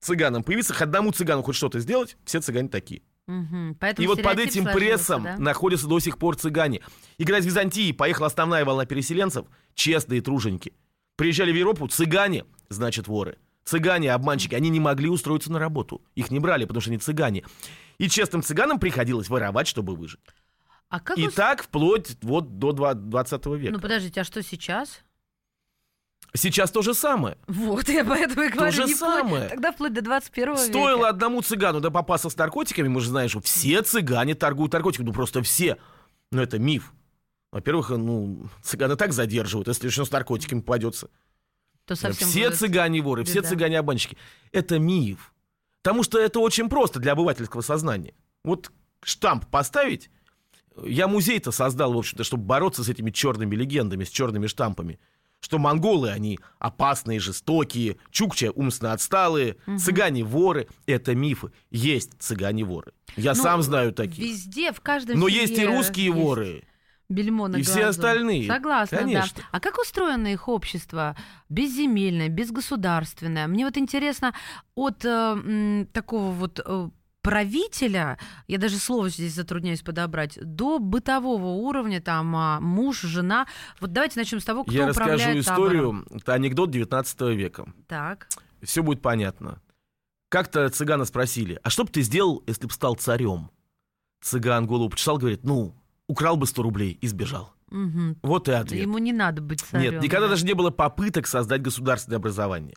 [0.00, 3.02] цыганам появиться, хоть одному цыгану хоть что-то сделать, все цыгане такие.
[3.26, 5.36] Поэтому И вот под этим прессом да?
[5.36, 6.80] находятся до сих пор цыгане.
[7.18, 10.72] И когда из Византии поехала основная волна переселенцев, честные труженики,
[11.16, 13.36] приезжали в Европу, цыгане, значит воры.
[13.64, 16.03] Цыгане, обманщики, они не могли устроиться на работу.
[16.14, 17.44] Их не брали, потому что они цыгане.
[17.98, 20.20] И честным цыганам приходилось воровать, чтобы выжить.
[20.90, 23.72] А как И ус- так вплоть вот до два- 20 века.
[23.72, 25.00] Ну подождите, а что сейчас?
[26.37, 27.38] Сейчас то же самое.
[27.46, 29.48] Вот, я поэтому и говорю, же не вплоть- самое.
[29.48, 30.64] тогда вплоть до 21 века.
[30.66, 35.07] Стоило одному цыгану да попасться с наркотиками, мы же знаем, что все цыгане торгуют наркотиками,
[35.07, 35.79] ну просто все.
[36.33, 36.92] Но это миф.
[37.53, 41.09] Во-первых, ну, цыганы так задерживают, если еще с наркотиками попадется.
[41.87, 43.49] То совсем все будет цыгане воры, все беда.
[43.49, 44.16] цыгане обманщики.
[44.53, 45.33] Это миф.
[45.83, 48.14] Потому что это очень просто для обывательского сознания.
[48.42, 50.11] Вот штамп поставить.
[50.83, 54.99] Я музей-то создал, в общем-то, чтобы бороться с этими черными легендами, с черными штампами.
[55.40, 60.68] Что монголы, они опасные, жестокие, чукча умственно отсталые, цыгане воры.
[60.87, 61.53] Это мифы.
[61.70, 62.92] Есть цыгане воры.
[63.16, 64.18] Я Ну, сам знаю таких.
[64.18, 66.64] Везде, в каждом Но есть и русские есть воры.
[67.14, 67.88] Бельмо на И все глазу.
[67.90, 68.46] остальные.
[68.48, 69.37] Согласна, Конечно.
[69.42, 69.48] да.
[69.53, 71.16] А как устроено их общество?
[71.48, 73.46] Безземельное, безгосударственное.
[73.46, 74.35] Мне вот интересно,
[74.74, 76.88] от э, м, такого вот э,
[77.22, 83.46] правителя, я даже слово здесь затрудняюсь подобрать, до бытового уровня, там, а, муж, жена.
[83.81, 86.00] Вот давайте начнем с того, кто Я управляет расскажу табором.
[86.03, 86.07] историю.
[86.20, 87.72] Это анекдот 19 века.
[87.88, 88.29] Так.
[88.62, 89.61] Все будет понятно.
[90.29, 93.50] Как-то цыгана спросили, а что бы ты сделал, если бы стал царем?
[94.20, 95.74] Цыган голову почесал, говорит, ну,
[96.08, 97.54] украл бы 100 рублей и сбежал.
[97.70, 98.18] Мгм.
[98.22, 98.82] Вот и ответ.
[98.82, 99.94] Ему не надо быть царем.
[99.94, 100.32] Нет, никогда да.
[100.32, 102.76] даже не было попыток создать государственное образование.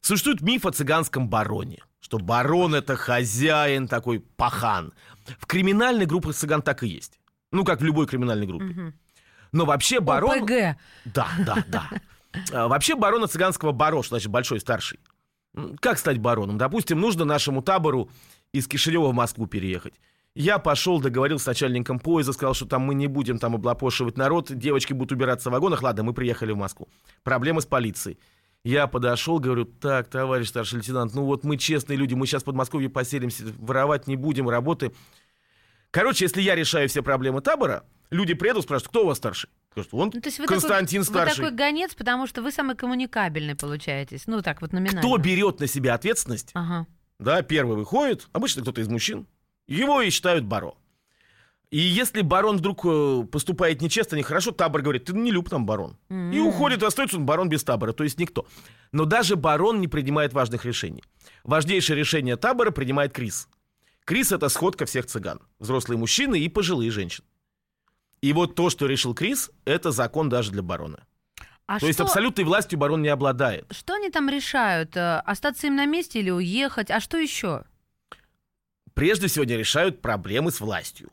[0.00, 4.92] Существует миф о цыганском бароне, что барон это хозяин такой пахан.
[5.38, 7.20] В криминальной группе цыган так и есть.
[7.52, 8.66] Ну, как в любой криминальной группе.
[8.66, 8.94] Мгм.
[9.52, 10.42] Но вообще барон...
[10.42, 10.78] ОПГ.
[11.04, 11.90] Да, да, да.
[12.52, 15.00] А, Вообще барона цыганского барош, значит, большой, старший.
[15.80, 16.58] Как стать бароном?
[16.58, 18.08] Допустим, нужно нашему табору
[18.52, 19.94] из Кишинева в Москву переехать.
[20.34, 24.52] Я пошел, договорился с начальником поезда, сказал, что там мы не будем там облапошивать народ,
[24.52, 25.82] девочки будут убираться в вагонах.
[25.82, 26.88] Ладно, мы приехали в Москву.
[27.24, 28.18] Проблемы с полицией.
[28.62, 32.44] Я подошел, говорю, так, товарищ старший лейтенант, ну вот мы честные люди, мы сейчас в
[32.44, 34.92] Подмосковье поселимся, воровать не будем, работы.
[35.90, 39.48] Короче, если я решаю все проблемы табора, люди приедут, спрашивают, кто у вас старший?
[39.72, 41.44] Скажут, он Ну, то есть вы Константин такой, старший.
[41.44, 44.26] Вы такой гонец, потому что вы самый коммуникабельный получаетесь.
[44.26, 45.00] Ну, так вот номинально.
[45.00, 46.86] Кто берет на себя ответственность, Ага.
[47.18, 49.26] да, первый выходит, обычно кто-то из мужчин,
[49.74, 50.76] его и считают баро.
[51.70, 55.96] И если барон вдруг э, поступает нечестно, нехорошо, табор говорит, ты не люб нам барон.
[56.08, 56.46] И М.
[56.48, 58.44] уходит, и остается он барон без табора, то есть никто.
[58.90, 61.04] Но даже барон не принимает важных решений.
[61.44, 63.48] Важнейшее решение табора принимает Крис.
[64.04, 65.40] Крис— это сходка всех цыган.
[65.60, 67.26] Взрослые мужчины и пожилые женщины.
[68.20, 71.04] И вот то, что решил Крис, это закон даже для барона.
[71.66, 73.66] А то есть что- абсолютной властью барон не обладает.
[73.70, 74.96] Что они там решают?
[74.96, 76.90] Э, Остаться им на месте или уехать?
[76.90, 77.62] А что еще?
[78.94, 81.10] Прежде всего, они решают проблемы с властью.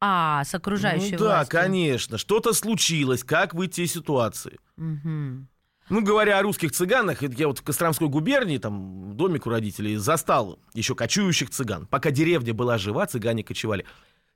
[0.00, 1.60] А, с окружающей ну, да, властью.
[1.60, 2.18] конечно.
[2.18, 3.24] Что-то случилось.
[3.24, 4.58] Как выйти из ситуации?
[4.76, 5.48] Мгм.
[5.88, 9.96] Ну, говоря о русских цыганах, я вот в Костромской губернии, там, в домик у родителей,
[9.96, 11.86] застал еще кочующих цыган.
[11.86, 13.86] Пока деревня была жива, цыгане кочевали.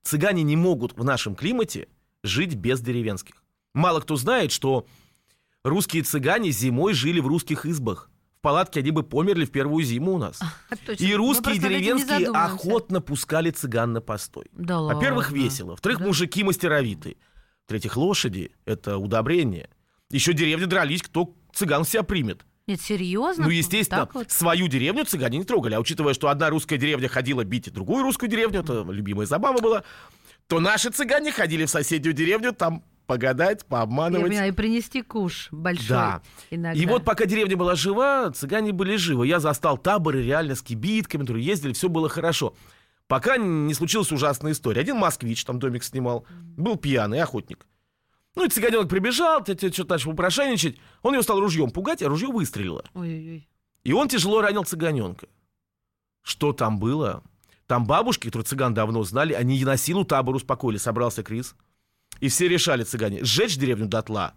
[0.02, 1.88] Цыгане не могут в нашем климате
[2.22, 3.42] жить без деревенских.
[3.74, 4.86] Мало кто знает, что
[5.64, 8.09] русские цыгане зимой жили в русских избах.
[8.40, 10.40] В палатке они бы померли в первую зиму у нас.
[10.86, 11.04] Точно.
[11.04, 14.46] И русские деревенские охотно пускали цыган на постой.
[14.52, 15.72] Да Во-первых, весело.
[15.72, 16.06] Во-вторых, Да?
[16.06, 17.16] мужики мастеровитые.
[17.66, 19.68] В-третьих, лошади— это удобрение.
[20.10, 22.46] Еще деревни дрались, кто цыган себя примет.
[22.66, 23.44] Нет, серьезно?
[23.44, 24.30] Ну, естественно, Так вот?
[24.30, 25.74] свою деревню цыгане не трогали.
[25.74, 29.84] А учитывая, что одна русская деревня ходила бить другую русскую деревню, это любимая забава была,
[30.46, 34.28] то наши цыгане ходили в соседнюю деревню там погадать, Я пообманывать.
[34.28, 36.22] понимаю, и принести куш большой Да.
[36.50, 36.80] иногда.
[36.80, 39.26] И вот пока деревня была жива, цыгане были живы.
[39.26, 42.54] Я застал таборы реально с кибитками, которые ездили, все было хорошо.
[43.08, 44.80] Пока не случилась ужасная история.
[44.82, 46.24] Один москвич там домик снимал,
[46.56, 47.66] был пьяный охотник.
[48.36, 50.76] Ну и цыганенок прибежал, что-то начал попрошайничать.
[51.02, 52.84] Он его стал ружьем пугать, а ружье выстрелило.
[52.94, 53.48] Ой-ой-ой.
[53.82, 55.26] И он тяжело ранил цыганенка.
[56.22, 57.24] Что там было?
[57.66, 60.76] Там бабушки, которые цыган давно знали, они на силу табор успокоили.
[60.76, 61.56] Собрался Крис.
[62.20, 64.34] И все решали цыгане, сжечь деревню дотла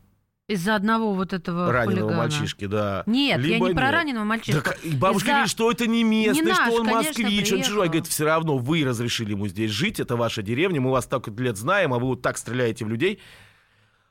[0.48, 2.18] Из-за одного вот этого раненого хулигана.
[2.18, 3.04] мальчишки, да.
[3.06, 3.94] Нет, я Либо не про нет.
[3.94, 4.62] раненого мальчишку.
[4.64, 7.70] Так, бабушка говорит, что это не местный, Не наш, что он конечно, москвич, он приехал.
[7.70, 7.88] чужой.
[7.88, 11.58] Говорит, все равно вы разрешили ему здесь жить, это ваша деревня, мы вас так лет
[11.58, 13.20] знаем, а вы вот так стреляете в людей.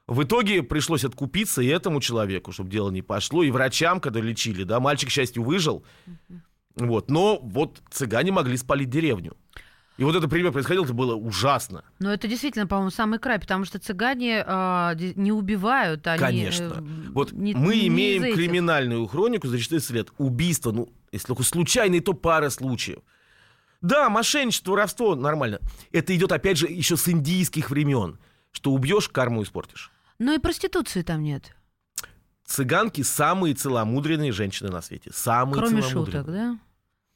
[0.06, 4.64] В итоге пришлось откупиться и этому человеку, чтобы дело не пошло, и врачам, когда лечили,
[4.64, 5.84] да, мальчик, к счастью, выжил.
[6.74, 9.36] Вот, но вот цыгане могли спалить деревню.
[9.98, 11.84] И вот это пример происходило, это было ужасно.
[11.98, 14.42] Но это действительно, по-моему, самый край, потому что цыгане
[14.96, 16.18] ди- не убивают, они...
[16.18, 16.74] Конечно.
[16.78, 20.08] э, Вот не- мы не имеем криминальную хронику за 14 лет.
[20.16, 23.00] Убийство, ну, если только случайные, то пара случаев.
[23.82, 25.60] Да, мошенничество, воровство, нормально.
[25.92, 28.18] Это идет, опять же, еще с индийских времен.
[28.50, 29.90] Что убьешь, карму испортишь.
[30.18, 31.54] Ну и проституции там нет,
[32.44, 35.10] Цыганки самые целомудренные женщины на свете.
[35.14, 36.22] Самые кроме целомудренные.
[36.22, 36.58] шуток, да?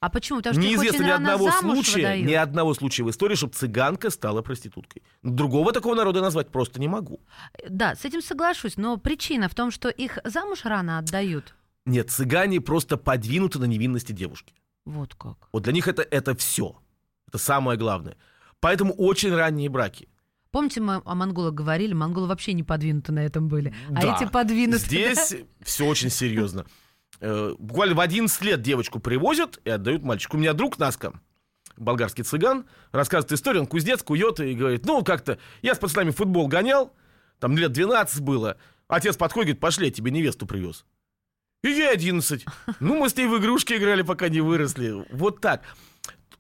[0.00, 0.38] А почему?
[0.40, 2.26] Потому что Неизвестно ни одного случая, выдают.
[2.26, 5.02] ни одного случая в истории, чтобы цыганка стала проституткой.
[5.22, 7.20] Другого такого народа назвать просто не могу.
[7.68, 11.54] Да, с этим соглашусь, но причина в том, что их замуж рано отдают.
[11.87, 14.54] Нет, цыгане просто подвинуты на невинности девушки.
[14.85, 15.48] Вот как.
[15.52, 16.76] Вот для них это, это все.
[17.28, 18.16] Это самое главное.
[18.61, 20.09] Поэтому очень ранние браки.
[20.50, 23.74] Помните, мы о монголах говорили, монголы вообще не подвинуты на этом были.
[23.90, 24.16] А Да.
[24.16, 24.78] эти подвинуты.
[24.78, 26.66] Здесь все очень серьезно.
[27.20, 30.37] Э, Буквально в 11 лет девочку привозят и отдают мальчику.
[30.37, 31.12] У меня друг Наска,
[31.76, 36.48] болгарский цыган, рассказывает историю, он кузнец, кует и говорит, ну, как-то, я с пацанами футбол
[36.48, 36.92] гонял,
[37.38, 38.57] там лет 12 было,
[38.88, 40.85] отец подходит, говорит, пошли, я тебе невесту привез.
[41.62, 42.44] И ей 11.
[42.81, 45.07] Ну, мы с ней в игрушки играли, пока не выросли.
[45.11, 45.62] Вот так.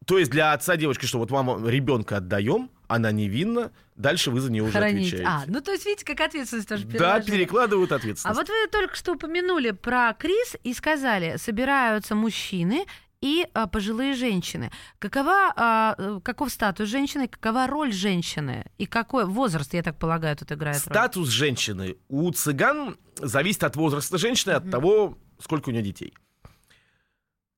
[0.04, 4.50] То есть для отца девочки, что вот мама ребенка отдаем, она невинна, дальше вы за
[4.50, 5.08] нее уже Хранить.
[5.08, 5.26] отвечаете.
[5.26, 8.38] А, ну то есть, видите, как ответственность тоже да, перекладывают А ответственность.
[8.38, 12.84] вот вы только что упомянули про Крис и сказали, собираются мужчины
[13.20, 14.70] и а, пожилые женщины.
[14.98, 20.36] Какова, а, э, каков статус женщины, какова роль женщины и какой возраст, я так полагаю,
[20.36, 20.94] тут играет роль?
[20.94, 26.14] Статус женщины у цыган зависит от возраста женщины, от того, сколько у нее детей.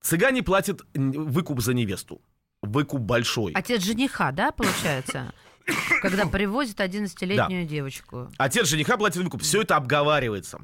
[0.01, 2.23] Цыгане платят выкуп за невесту.
[2.63, 3.53] Выкуп большой.
[3.53, 5.33] Отец жениха, да, получается?
[6.03, 8.31] Когда привозят 11-летнюю девочку.
[8.39, 9.43] Отец жениха платит выкуп.
[9.43, 10.61] Все это обговаривается.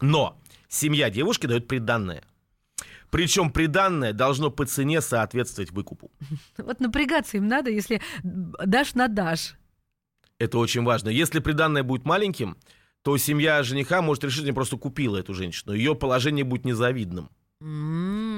[0.00, 2.22] Но семья девушки дает приданное.
[3.10, 6.10] Причем приданное должно по цене соответствовать выкупу.
[6.58, 9.54] Вот напрягаться им надо, если дашь на дашь.
[10.38, 11.08] Это очень важно.
[11.08, 12.58] Если приданное будет маленьким,
[13.02, 15.72] то семья жениха может решить, не просто купила эту женщину.
[15.72, 17.30] Ее положение будет незавидным.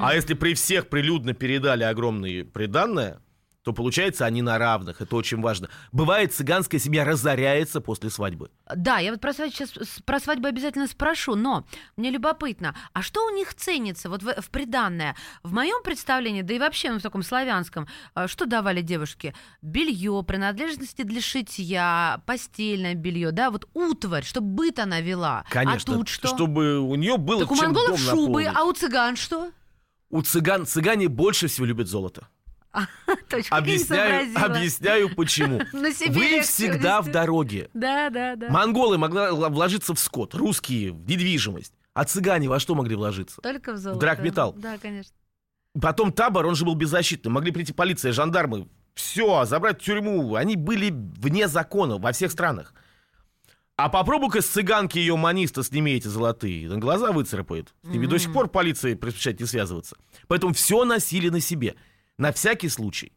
[0.02, 3.20] А если при всех прилюдно передали огромные приданное,
[3.68, 5.02] то получается они на равных.
[5.02, 5.68] Это очень важно.
[5.92, 8.50] Бывает, цыганская семья разоряется после свадьбы.
[8.74, 13.26] Да, я вот про свадьбу, сейчас про свадьбу обязательно спрошу, но мне любопытно, а что
[13.26, 15.16] у них ценится вот в, в приданное?
[15.42, 19.34] В моем представлении, да и вообще ну, в таком славянском, э, что давали девушке?
[19.60, 25.44] Белье, принадлежности для шитья, постельное белье, да, вот утварь, чтобы быт она вела.
[25.50, 25.92] Конечно.
[25.92, 26.28] А тут что?
[26.28, 29.50] Чтобы у нее было так у монголов шубы, а у цыган что?
[30.10, 32.28] У цыган, цыгане больше всего любят золото.
[32.74, 35.60] Не Объясняю, объясняю почему.
[35.72, 37.70] Вы всегда в дороге.
[37.74, 38.48] Да, да, да.
[38.48, 41.74] Монголы могли вложиться в скот, русские в недвижимость.
[41.94, 43.40] А цыгане во что могли вложиться?
[43.42, 44.00] Только в золото.
[44.00, 44.52] драгметалл.
[44.54, 45.12] Да, конечно.
[45.80, 47.32] Потом табор, он же был беззащитным.
[47.34, 48.68] Могли прийти полиция, жандармы.
[48.94, 50.34] Все, забрать в тюрьму.
[50.34, 52.74] Они были вне закона во всех странах.
[53.78, 56.68] А попробуй-ка с цыганки ее маниста сними эти золотые.
[56.68, 57.72] На глаза выцарапает.
[57.84, 59.96] С ними до сих пор полиция предпочитает не связываться.
[60.26, 61.76] Поэтому все носили на себе.
[62.18, 63.12] На всякий случай.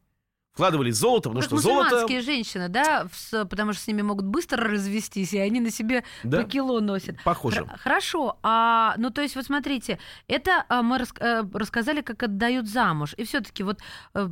[0.53, 1.83] Вкладывали золото, потому Как что золото...
[1.85, 6.03] мусульманские женщины, да, в потому что с ними могут быстро развестись, и они на себе
[6.23, 6.43] Да.
[6.43, 7.15] по кило носят.
[7.23, 7.61] Похоже.
[7.61, 9.97] Хр- Хорошо, а, ну то есть вот смотрите,
[10.27, 13.79] это а, мы рас- э, рассказали, как отдают замуж, и все-таки вот
[14.13, 14.27] э,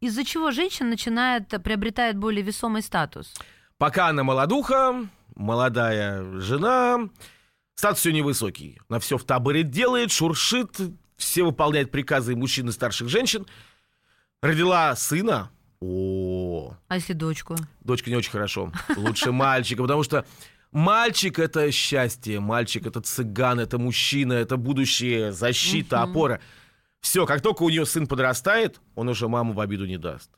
[0.00, 3.32] из-за чего женщина начинает приобретает более весомый статус?
[3.78, 7.08] Пока она молодуха, молодая жена,
[7.74, 8.80] статус все невысокий.
[8.88, 10.76] Она все в таборе делает, шуршит,
[11.16, 13.46] все выполняет приказы мужчин и старших женщин.
[14.42, 15.50] Родила сына.
[15.80, 17.54] О, А если дочку?
[17.82, 18.72] дочка не очень хорошо.
[18.96, 20.24] Лучше мальчика, потому что
[20.72, 26.40] мальчик это счастье, мальчик это цыган, это мужчина, это будущее, защита, опора.
[27.00, 30.30] Все, как только у нее сын подрастает, он уже маму в обиду не даст.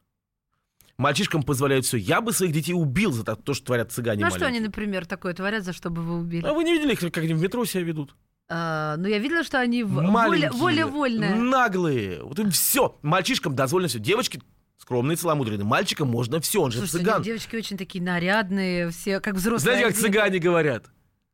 [0.99, 1.97] Мальчишкам позволяют все.
[1.97, 5.07] Я бы своих детей убил за то, что творят цыгане ну а что они, например,
[5.07, 6.45] такое творят, за что бы вы убили?
[6.45, 8.17] А вы не видели, как они в метро себя ведут?
[8.51, 11.37] А, ну я видела, что они воля, вольная.
[11.37, 12.23] наглые.
[12.23, 12.99] Вот им все.
[13.03, 14.01] Мальчишкам дозволено все.
[14.01, 14.43] Девочки
[14.79, 15.67] скромные, целомудренные.
[15.67, 17.23] Мальчикам можно все, он же Слушайте, цыган.
[17.23, 19.77] девочки очень такие нарядные, все как взрослые.
[19.77, 20.87] Знаете, как цыгане говорят?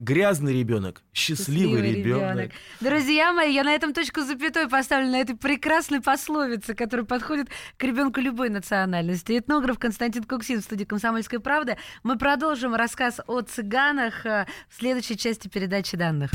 [0.04, 2.52] Грязный ребенок, счастливый, ребенок.
[2.78, 7.48] Друзья мои, я на этом точку запятой поставлю на этой прекрасной пословице, которая подходит
[7.78, 9.38] к ребенку любой национальности.
[9.38, 11.78] Этнограф Константин Куксин в студии «Комсомольская правда».
[12.02, 16.32] Мы продолжим рассказ о цыганах э, в следующей части передачи данных.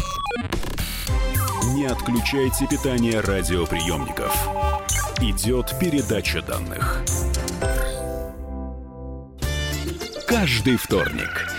[1.76, 4.36] Не отключайте питание радиоприемников.
[5.22, 7.04] Идет передача данных.
[10.28, 11.59] Каждый вторник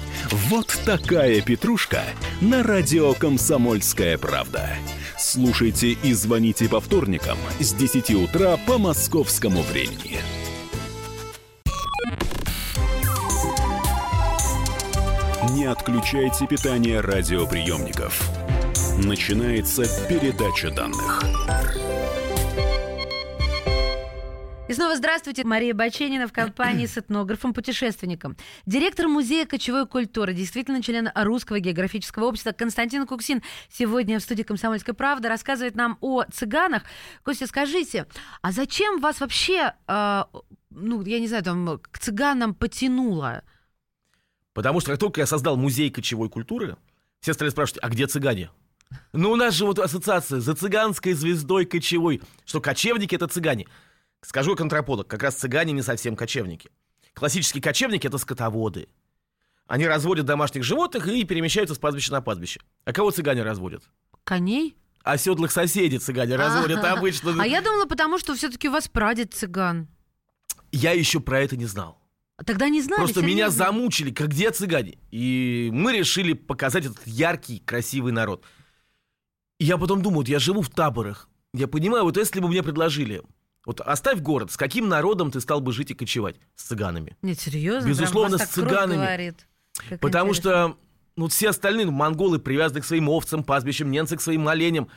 [0.31, 2.03] Вот такая петрушка
[2.39, 4.69] на радио «Комсомольская правда».
[5.17, 10.19] Слушайте и звоните по вторникам с 10 утра по московскому времени.
[15.53, 18.29] Не отключайте питание радиоприемников.
[19.03, 21.21] Начинается передача данных.
[24.71, 28.37] И снова здравствуйте, Мария Баченина в компании с этнографом-путешественником.
[28.65, 34.93] Директор Музея кочевой культуры, действительно член Русского географического общества Константин Куксин сегодня в студии «Комсомольской
[34.93, 36.83] правды» рассказывает нам о цыганах.
[37.23, 38.07] Костя, скажите,
[38.41, 40.23] а зачем вас вообще, э,
[40.69, 43.43] ну, я не знаю, там, к цыганам потянуло?
[44.53, 46.77] Потому что как только я создал музей кочевой культуры,
[47.19, 48.51] все стали спрашивать, а где цыгане?
[49.11, 53.67] Ну, у нас же вот ассоциация за цыганской звездой кочевой, что кочевники— это цыгане.
[54.21, 56.69] Скажу как антрополог, как раз цыгане не совсем кочевники.
[57.13, 58.87] Классические кочевники— это скотоводы.
[59.67, 62.61] Они разводят домашних животных и перемещаются с пастбища на пастбище.
[62.85, 63.83] А кого цыгане разводят?
[64.23, 64.75] Коней?
[65.03, 67.41] Оседлых соседей цыгане разводят А, обычно.
[67.41, 69.87] А я думала, потому что все-таки у вас прадед цыган.
[70.71, 71.99] Я еще про это не знал.
[72.45, 73.01] Тогда не знали.
[73.01, 73.65] Просто меня серьезно?
[73.65, 74.97] замучили, как где цыгане.
[75.11, 78.45] И мы решили показать этот яркий, красивый народ.
[79.59, 81.29] И я потом думаю, вот я живу в таборах.
[81.53, 83.21] Я понимаю, вот если бы мне предложили,
[83.65, 86.37] вот оставь город, с каким народом ты стал бы жить и кочевать?
[86.55, 87.17] С цыганами.
[87.21, 87.87] Нет, серьезно?
[87.87, 89.35] Безусловно, с цыганами.
[89.99, 90.33] Потому интересно.
[90.33, 90.77] что
[91.15, 94.89] ну, все остальные, ну, монголы привязаны к своим овцам, пастбищам, ненцы к своим оленям.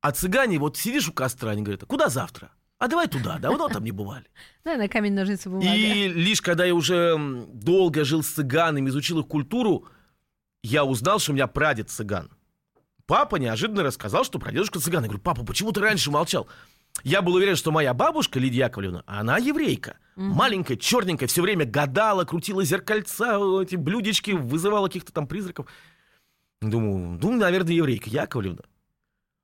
[0.00, 2.52] А цыгане, вот сидишь у костра, они говорят, а куда завтра?
[2.78, 4.26] А давай туда, давно там не бывали.
[4.64, 5.74] Да, на камень, ножницы, бумага.
[5.74, 7.16] И лишь когда я уже
[7.54, 9.86] долго жил с цыганами, изучил их культуру,
[10.62, 12.30] я узнал, что у меня прадед цыган.
[13.06, 15.02] Папа неожиданно рассказал, что прадедушка цыган.
[15.02, 16.46] Я говорю, папа, почему ты раньше молчал?
[17.04, 19.98] Я был уверен, что моя бабушка, Лидия Яковлевна, она еврейка.
[20.16, 25.66] Маленькая, черненькая, все время гадала, крутила зеркальца, эти блюдечки, вызывала каких-то там призраков.
[26.60, 28.62] Думаю, ну, наверное, еврейка Яковлевна.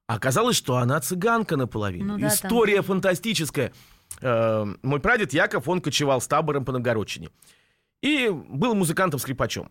[0.06, 2.14] А Оказалось, что она цыганка наполовину.
[2.14, 2.88] Ну да, там История тоже.
[2.88, 3.72] фантастическая.
[4.20, 7.30] Э, Мой прадед Яков, он кочевал с табором по Новгородчине.
[8.02, 9.70] И был музыкантом-скрипачом.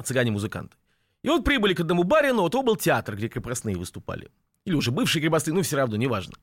[0.00, 0.76] Цыгане-музыканты.
[1.22, 4.30] И вот прибыли к одному барину, вот то был театр, где крепостные выступали.
[4.64, 6.34] Или уже бывшие крепостные, ну все равно, неважно.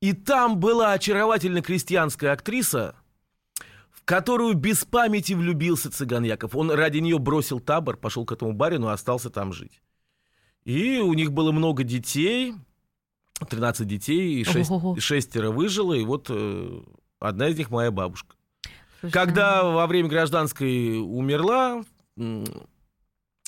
[0.00, 2.94] И там была очаровательная крестьянская актриса,
[3.90, 6.54] в которую без памяти влюбился цыган Яков.
[6.54, 9.82] Он ради нее бросил табор, пошел к этому барину и остался там жить.
[10.64, 12.54] И у них было много детей,
[13.48, 14.96] 13 детей, и шесть- Ого-го.
[14.96, 16.80] и шестеро выжило, и вот э,
[17.20, 18.34] одна из них моя бабушка.
[19.00, 21.82] Слушай, Когда во время гражданской умерла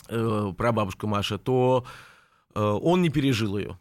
[0.09, 1.85] э, прабабушка Маша, то
[2.55, 3.79] э, он не пережил ее.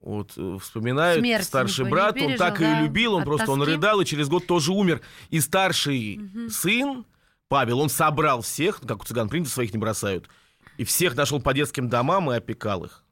[0.00, 2.78] Вот э, вспоминает Смерть старший брат, пережил, он так да?
[2.80, 3.72] и любил, он От просто он тоски?
[3.74, 5.00] рыдал, и через год тоже умер.
[5.30, 6.50] И старший Мгм.
[6.50, 7.04] сын
[7.48, 10.28] Павел, он собрал всех, как у цыган принято, своих не бросают,
[10.76, 13.04] и всех нашел по детским домам и опекал их.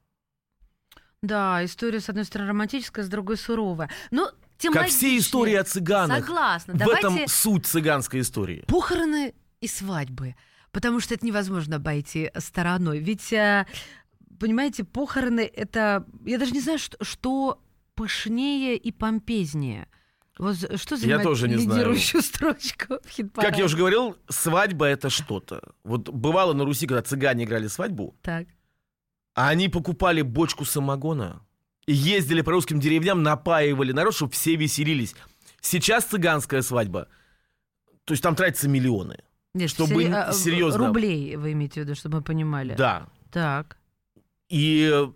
[1.22, 3.90] Да, история, с одной стороны, романтическая, с другой суровая.
[4.10, 6.18] Но тем Как все истории о цыганах.
[6.20, 6.74] Согласна.
[6.74, 8.64] В Давайте этом суть цыганской истории.
[8.68, 10.36] похороны и свадьбы.
[10.72, 12.98] Потому что это невозможно обойти стороной.
[12.98, 13.66] Ведь, э,
[14.38, 16.04] понимаете, похороны это...
[16.24, 17.60] Я даже не знаю, что, что
[17.94, 19.88] пышнее и помпезнее.
[20.38, 21.78] Вот что занимает тоже не знаю.
[21.78, 25.62] лидирующую строчку в хит Как я уже говорил, свадьба это что-то.
[25.82, 28.46] Вот бывало на Руси, когда цыгане играли свадьбу, Так.
[29.34, 31.42] а они покупали бочку самогона
[31.86, 35.14] и ездили по русским деревням, напаивали народ, чтобы все веселились.
[35.62, 37.08] Сейчас цыганская свадьба,
[38.04, 39.18] то есть там тратятся миллионы.
[39.54, 40.88] Нет, Чтобы сери- а, серьезно.
[40.88, 42.74] Рублей вы имеете в виду, чтобы мы понимали.
[42.74, 43.08] Да.
[43.32, 43.78] Так.
[44.48, 45.06] И э,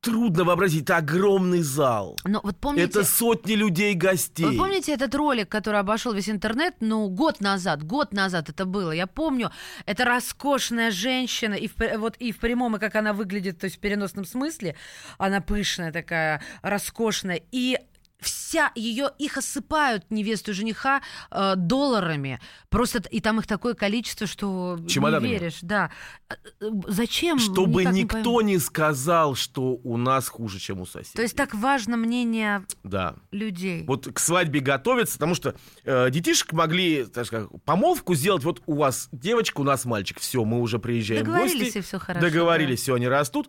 [0.00, 2.18] трудно вообразить, это огромный зал.
[2.24, 2.84] Но вот помните...
[2.84, 4.44] Это сотни людей гостей.
[4.44, 8.90] Вы помните этот ролик, который обошел весь интернет, ну, год назад, год назад это было,
[8.90, 9.50] я помню,
[9.86, 13.64] это роскошная женщина, и в, пр- вот и в прямом, и как она выглядит, то
[13.64, 14.76] есть в переносном смысле,
[15.16, 17.78] она пышная такая, роскошная, и
[18.24, 21.00] вся ее, их осыпают невесту и жениха
[21.30, 25.28] э, долларами, просто и там их такое количество, что Чемоданами.
[25.28, 25.90] не веришь, да.
[26.28, 27.38] Э, э, Зачем?
[27.38, 28.40] Чтобы Никак не никто пойму.
[28.40, 31.14] не сказал, что у нас хуже, чем у соседей.
[31.16, 33.16] То есть так важно мнение Да.
[33.30, 33.84] людей.
[33.86, 35.54] Вот к свадьбе готовятся, потому что
[35.84, 38.44] э, детишек могли, так сказать, помолвку сделать.
[38.44, 40.18] Вот у вас девочка, у нас мальчик.
[40.20, 41.78] Все, мы уже приезжаем в Договорились, гости.
[41.78, 42.26] и все хорошо.
[42.26, 43.48] Договорились, все, они растут.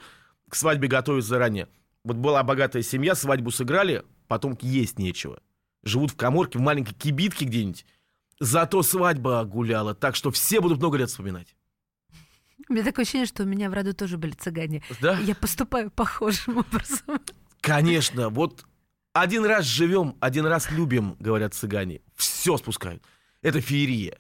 [0.50, 1.68] К свадьбе готовятся заранее.
[2.04, 5.40] Вот была богатая семья, свадьбу сыграли, потом есть нечего.
[5.84, 7.86] Живут в коморке, в маленькой кибитке где-нибудь.
[8.40, 11.56] Зато свадьба гуляла, так что все будут много лет вспоминать.
[12.68, 14.84] У меня такое ощущение, что у меня в роду тоже были цыгане.
[15.00, 15.20] Да?
[15.20, 17.20] Я поступаю похожим образом.
[17.62, 18.66] Конечно, вот
[19.14, 22.02] один раз живем, один раз любим, говорят цыгане.
[22.16, 23.04] Все спускают.
[23.42, 24.18] Это феерия.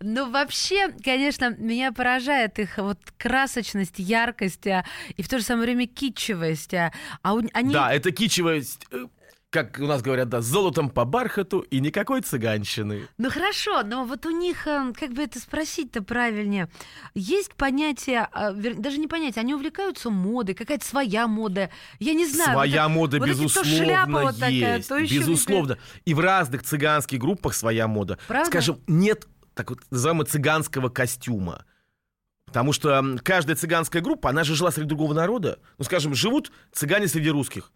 [0.00, 4.84] Ну, вообще, конечно, меня поражает их вот красочность, яркость а,
[5.16, 6.72] и в то же самое время китчевость.
[6.74, 7.72] А, а у- они...
[7.72, 9.06] Да, это кичевость, э,
[9.52, 13.06] как у нас говорят, да, золотом по бархату и никакой цыганщины.
[13.18, 16.70] Ну хорошо, но вот у них, э, как бы это спросить-то правильнее,
[17.14, 22.52] есть понятие, а, даже не понятие, они увлекаются модой, какая-то своя мода, я не знаю.
[22.52, 24.88] вот Своя это- мода, вот эти то безусловно, шляпа вот такая, есть.
[24.88, 25.78] то еще безусловно.
[26.06, 28.18] И в разных цыганских группах своя мода.
[28.28, 28.46] Правда?
[28.48, 31.66] Скажем, нет так вот называемого цыганского костюма.
[32.46, 35.58] Потому что каждая цыганская группа, она же жила среди другого народа.
[35.76, 37.70] Ну, скажем, живут цыгане среди русских.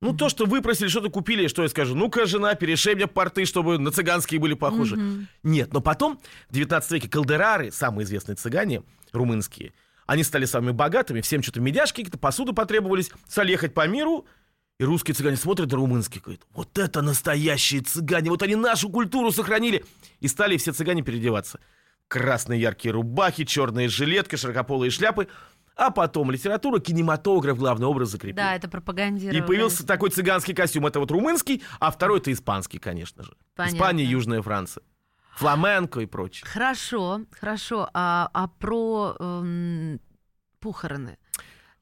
[0.00, 1.94] Ну, то, что выпросили, что-то купили, что я скажу?
[1.94, 4.98] Ну-ка, жена, перешей мне порты, чтобы на цыганские были похожи.
[5.42, 8.82] Нет, но потом, в 19 веке, калдерары, самые известные цыгане,
[9.12, 9.74] румынские,
[10.06, 14.26] они стали самыми богатыми, всем что-то медяшки, какие-то посуды потребовались, стали ехать по миру,
[14.78, 19.30] и русские цыгане смотрят на румынские, говорят, вот это настоящие цыгане, вот они нашу культуру
[19.30, 19.84] сохранили.
[20.20, 21.60] И стали все цыгане переодеваться.
[22.08, 25.28] Красные яркие рубахи, черные жилетки, широкополые шляпы.
[25.80, 28.36] А потом литература, кинематограф главный образ закрепил.
[28.36, 29.42] Да, это пропагандировано.
[29.42, 30.86] И появился такой цыганский костюм.
[30.86, 33.32] Это вот румынский, а второй это испанский, конечно же.
[33.56, 33.76] Понятно.
[33.76, 34.82] Испания, Южная Франция.
[35.36, 36.46] Фламенко и прочее.
[36.46, 37.88] Хорошо, хорошо.
[37.94, 40.00] А, а про эм,
[40.58, 41.16] похороны?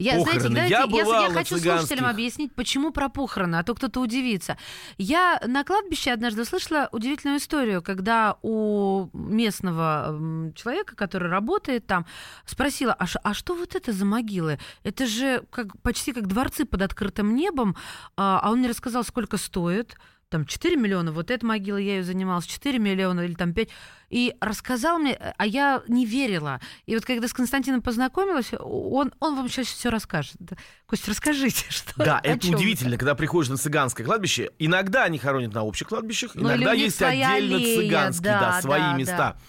[0.00, 0.40] Я, Похороны.
[0.50, 1.80] знаете, Я я, я хочу цыганских.
[1.88, 4.56] слушателям объяснить, почему про похороны, а то кто-то удивится.
[4.96, 12.06] Я на кладбище однажды услышала удивительную историю, когда у местного человека, который работает там,
[12.46, 14.60] спросила, а, а что вот это за могилы?
[14.84, 17.76] Это же как, почти как дворцы под открытым небом,
[18.16, 19.96] а, а он мне рассказал, сколько стоит.
[20.30, 23.68] Там 4 миллиона, вот эта могила, я ее занималась, 4 миллиона или там 5.
[24.10, 26.60] И рассказал мне, а я не верила.
[26.84, 30.36] И вот когда с Константином познакомилась, он, он вам сейчас все расскажет.
[30.38, 30.56] Да.
[30.86, 34.50] Кость, расскажите, что Да, это чём удивительно, когда приходишь на цыганское кладбище.
[34.58, 38.80] Иногда они хоронят на общих кладбищах, Ну, иногда есть отдельно аллея, цыганские, да, да, свои
[38.80, 39.40] да, места.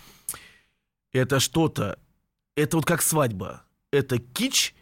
[1.12, 2.00] Это что-то,
[2.56, 3.64] это вот как свадьба.
[3.92, 4.76] Это кич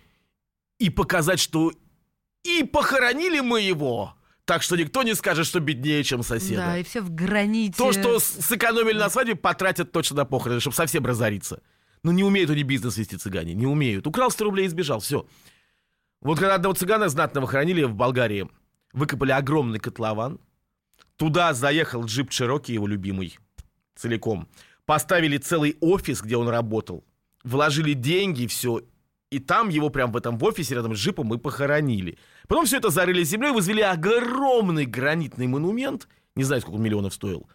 [0.78, 1.72] и показать, что
[2.44, 4.17] и похоронили мы его.
[4.48, 6.62] Так что никто не скажет, что беднее, чем соседа.
[6.62, 7.78] Да, и все в граните.
[7.78, 11.62] То, что сэкономили на свадьбе, потратят точно на похороны, чтобы совсем разориться.
[12.02, 14.08] Ну, не умеют они бизнес вести цыгане, не умеют.
[14.08, 15.28] Украл 100 рублей и сбежал, все.
[16.22, 18.50] Вот когда одного цыгана знатного хоронили в Болгарии,
[18.94, 20.40] выкопали огромный котлован,
[21.18, 23.38] туда заехал джип Чироки, его любимый,
[23.96, 24.48] целиком.
[24.86, 27.04] Поставили целый офис, где он работал,
[27.44, 28.82] вложили деньги, все,
[29.30, 32.18] и там его прям в этом в офисе рядом с джипом мы похоронили.
[32.48, 37.48] Потом все это зарыли землей, возвели огромный гранитный монумент, не знаю, сколько он миллионов стоил,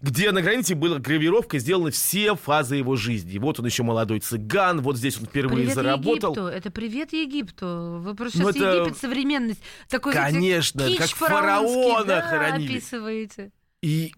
[0.00, 3.38] где на границе была гравировка, сделаны все фазы его жизни.
[3.38, 6.32] Вот он еще молодой цыган, вот здесь он впервые Привет заработал.
[6.32, 6.46] Египту.
[6.48, 7.98] Это привет Египту.
[8.00, 9.60] Вы просто Ну, сейчас это- Египет современность.
[9.88, 12.72] Такой, Конечно, как фараона да, хоронили.
[12.72, 13.52] описываете.
[13.82, 14.14] И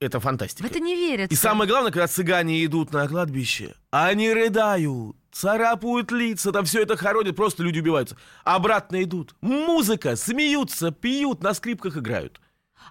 [0.00, 0.66] это В фантастика.
[0.66, 1.32] это не верят.
[1.32, 6.96] И самое главное, когда цыгане идут на кладбище, они рыдают, царапают лица, там все это
[6.96, 8.16] хоронят, просто люди убиваются.
[8.44, 9.34] Обратно идут.
[9.42, 12.40] Музыка, смеются, пьют, на скрипках играют.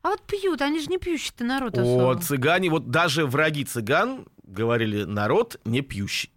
[0.04, 2.04] А вот пьют, они же не пьющий-то народ особо.
[2.04, 6.32] Вот, цыгане, вот даже враги цыган говорили, народ не пьющий.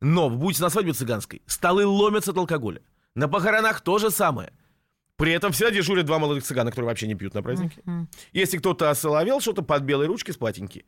[0.00, 2.82] Но вы будете на свадьбе цыганской, столы ломятся от алкоголя.
[3.14, 4.52] На похоронах то же самое.
[5.16, 7.80] При этом всегда дежурят два молодых цыгана, которые вообще не пьют на празднике.
[7.84, 8.08] Мгм.
[8.32, 10.84] Если кто-то осоловел что-то под белой ручки с платеньки,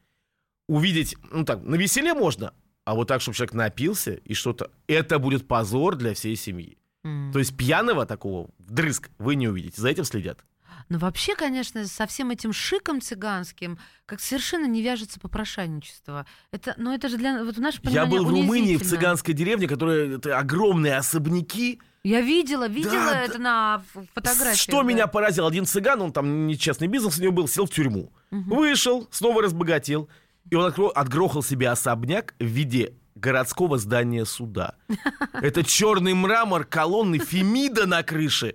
[0.68, 2.52] увидеть, ну так, на веселе можно,
[2.86, 6.78] а вот так, чтобы человек напился и что-то, это будет позор для всей семьи.
[7.04, 7.30] М.
[7.32, 10.44] То есть пьяного такого вдрызг вы не увидите, за этим следят.
[10.88, 16.26] Ну, вообще, конечно, со всем этим шиком цыганским как совершенно не вяжется попрошайничество.
[16.52, 17.42] Это, ну, это же для...
[17.42, 21.80] Вот в нашем Я был в Румынии, в цыганской деревне, которая это огромные особняки.
[22.04, 24.60] Я видела, видела Да, это на ф- фотографии.
[24.60, 28.12] Что меня поразило, один цыган, он там нечестный бизнес у него был, сел в тюрьму.
[28.30, 30.08] Вышел, снова разбогател.
[30.50, 34.74] И он отгрохал себе особняк в виде городского здания суда.
[35.32, 38.54] Это черный мрамор, колонны, фемида на крыше.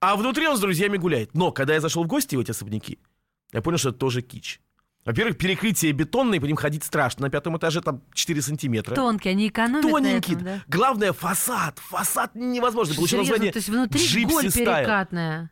[0.00, 1.34] А внутри он с друзьями гуляет.
[1.34, 2.98] Но когда я зашел в гости в эти особняки,
[3.52, 4.60] я понял, что это тоже кич.
[5.04, 7.26] Во-первых, перекрытие бетонное, по ним ходить страшно.
[7.26, 8.94] На пятом этаже там 4 сантиметра.
[8.94, 10.32] Тонкие, они экономят на Тоненький.
[10.32, 10.62] этом, да?
[10.68, 11.78] Главное, фасад.
[11.78, 12.94] Фасад невозможно.
[12.94, 15.50] Получил название то есть внутри голь перекатная.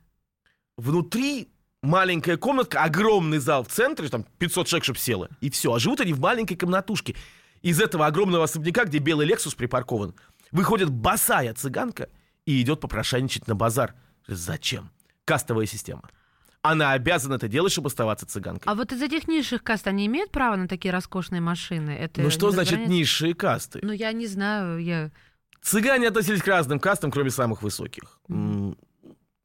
[0.76, 1.48] Внутри
[1.83, 5.29] маленькая комнатка, огромный зал в центре, там 500 человек, чтобы село.
[5.41, 5.72] И все.
[5.72, 7.14] А живут они в маленькой комнатушке.
[7.62, 10.14] Из этого огромного особняка, где белый Лексус припаркован,
[10.53, 12.09] выходит босая цыганка
[12.47, 13.95] и идет попрошайничать на базар.
[14.26, 14.91] Зачем?
[15.24, 16.09] Кастовая система.
[16.62, 18.70] Она обязана это делать, чтобы оставаться цыганкой.
[18.70, 21.91] А вот из этих низших каст они имеют право на такие роскошные машины?
[21.91, 22.93] Это ну что значит возбраняется?
[22.93, 23.79] низшие касты?
[23.83, 25.11] Ну, я не знаю, я...
[25.62, 28.20] Цыгане относились к разным кастам, кроме самых высоких.
[28.29, 28.76] М,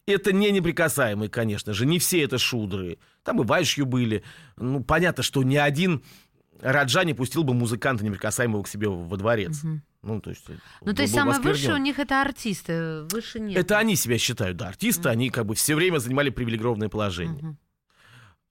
[0.06, 1.86] Это не неприкасаемые, конечно же.
[1.86, 2.98] Не все это шудры.
[3.24, 4.24] Там и вайшью были.
[4.58, 6.04] Ну, понятно, что ни один
[6.60, 9.64] Раджа не пустил бы музыканта неприкасаемого к себе во дворец.
[9.64, 9.84] Мгм.
[10.02, 10.46] Ну, то есть...
[10.82, 13.58] Ну, то есть самое высшее у них это артисты, выше нет.
[13.58, 15.10] Это они себя считают, да, артисты.
[15.10, 17.42] Они как бы все время занимали привилегированное положение.
[17.42, 17.58] Мгм.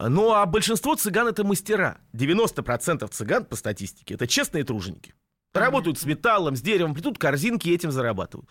[0.09, 1.98] Ну, а большинство цыган это мастера.
[2.12, 5.14] 90% цыган, по статистике, это честные труженики.
[5.53, 8.48] Работают с металлом, с деревом, плетут корзинки и этим зарабатывают.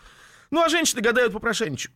[0.52, 1.96] Ну, а женщины гадают попрошайничают.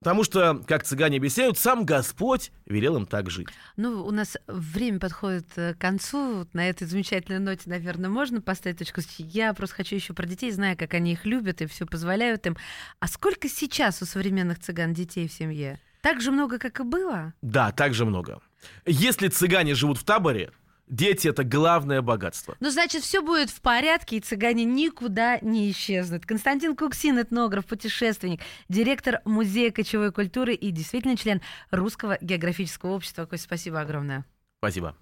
[0.00, 3.48] Потому что, как цыгане объясняют, сам Господь велел им так жить.
[3.76, 6.38] Ну, у нас время подходит э, к концу.
[6.38, 9.00] Вот На этой замечательной ноте, наверное, можно поставить точку.
[9.18, 12.56] Я просто хочу еще про детей, знаю, как они их любят и все позволяют им.
[13.00, 15.80] А сколько сейчас у современных цыган детей в семье?
[16.02, 17.32] Так же много, как и было?
[17.40, 18.40] Да, так же много.
[18.84, 20.52] Если цыгане живут в таборе,
[20.86, 22.56] дети это главное богатство.
[22.60, 26.26] Ну, значит, все будет в порядке, и цыгане никуда не исчезнут.
[26.26, 33.26] Константин Куксин, этнограф, путешественник, директор Музея кочевой культуры и действительно член Русского географического общества.
[33.26, 34.24] Кость, спасибо огромное.
[34.58, 34.96] Спасибо.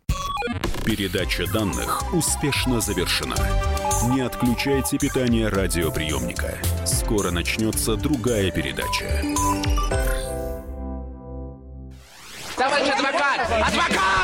[0.85, 3.37] Передача данных успешно завершена.
[4.15, 6.59] Не отключайте питание радиоприемника.
[6.85, 9.23] Скоро начнется другая передача.
[12.57, 13.41] Товарищ адвокат!
[13.51, 14.24] Адвокат!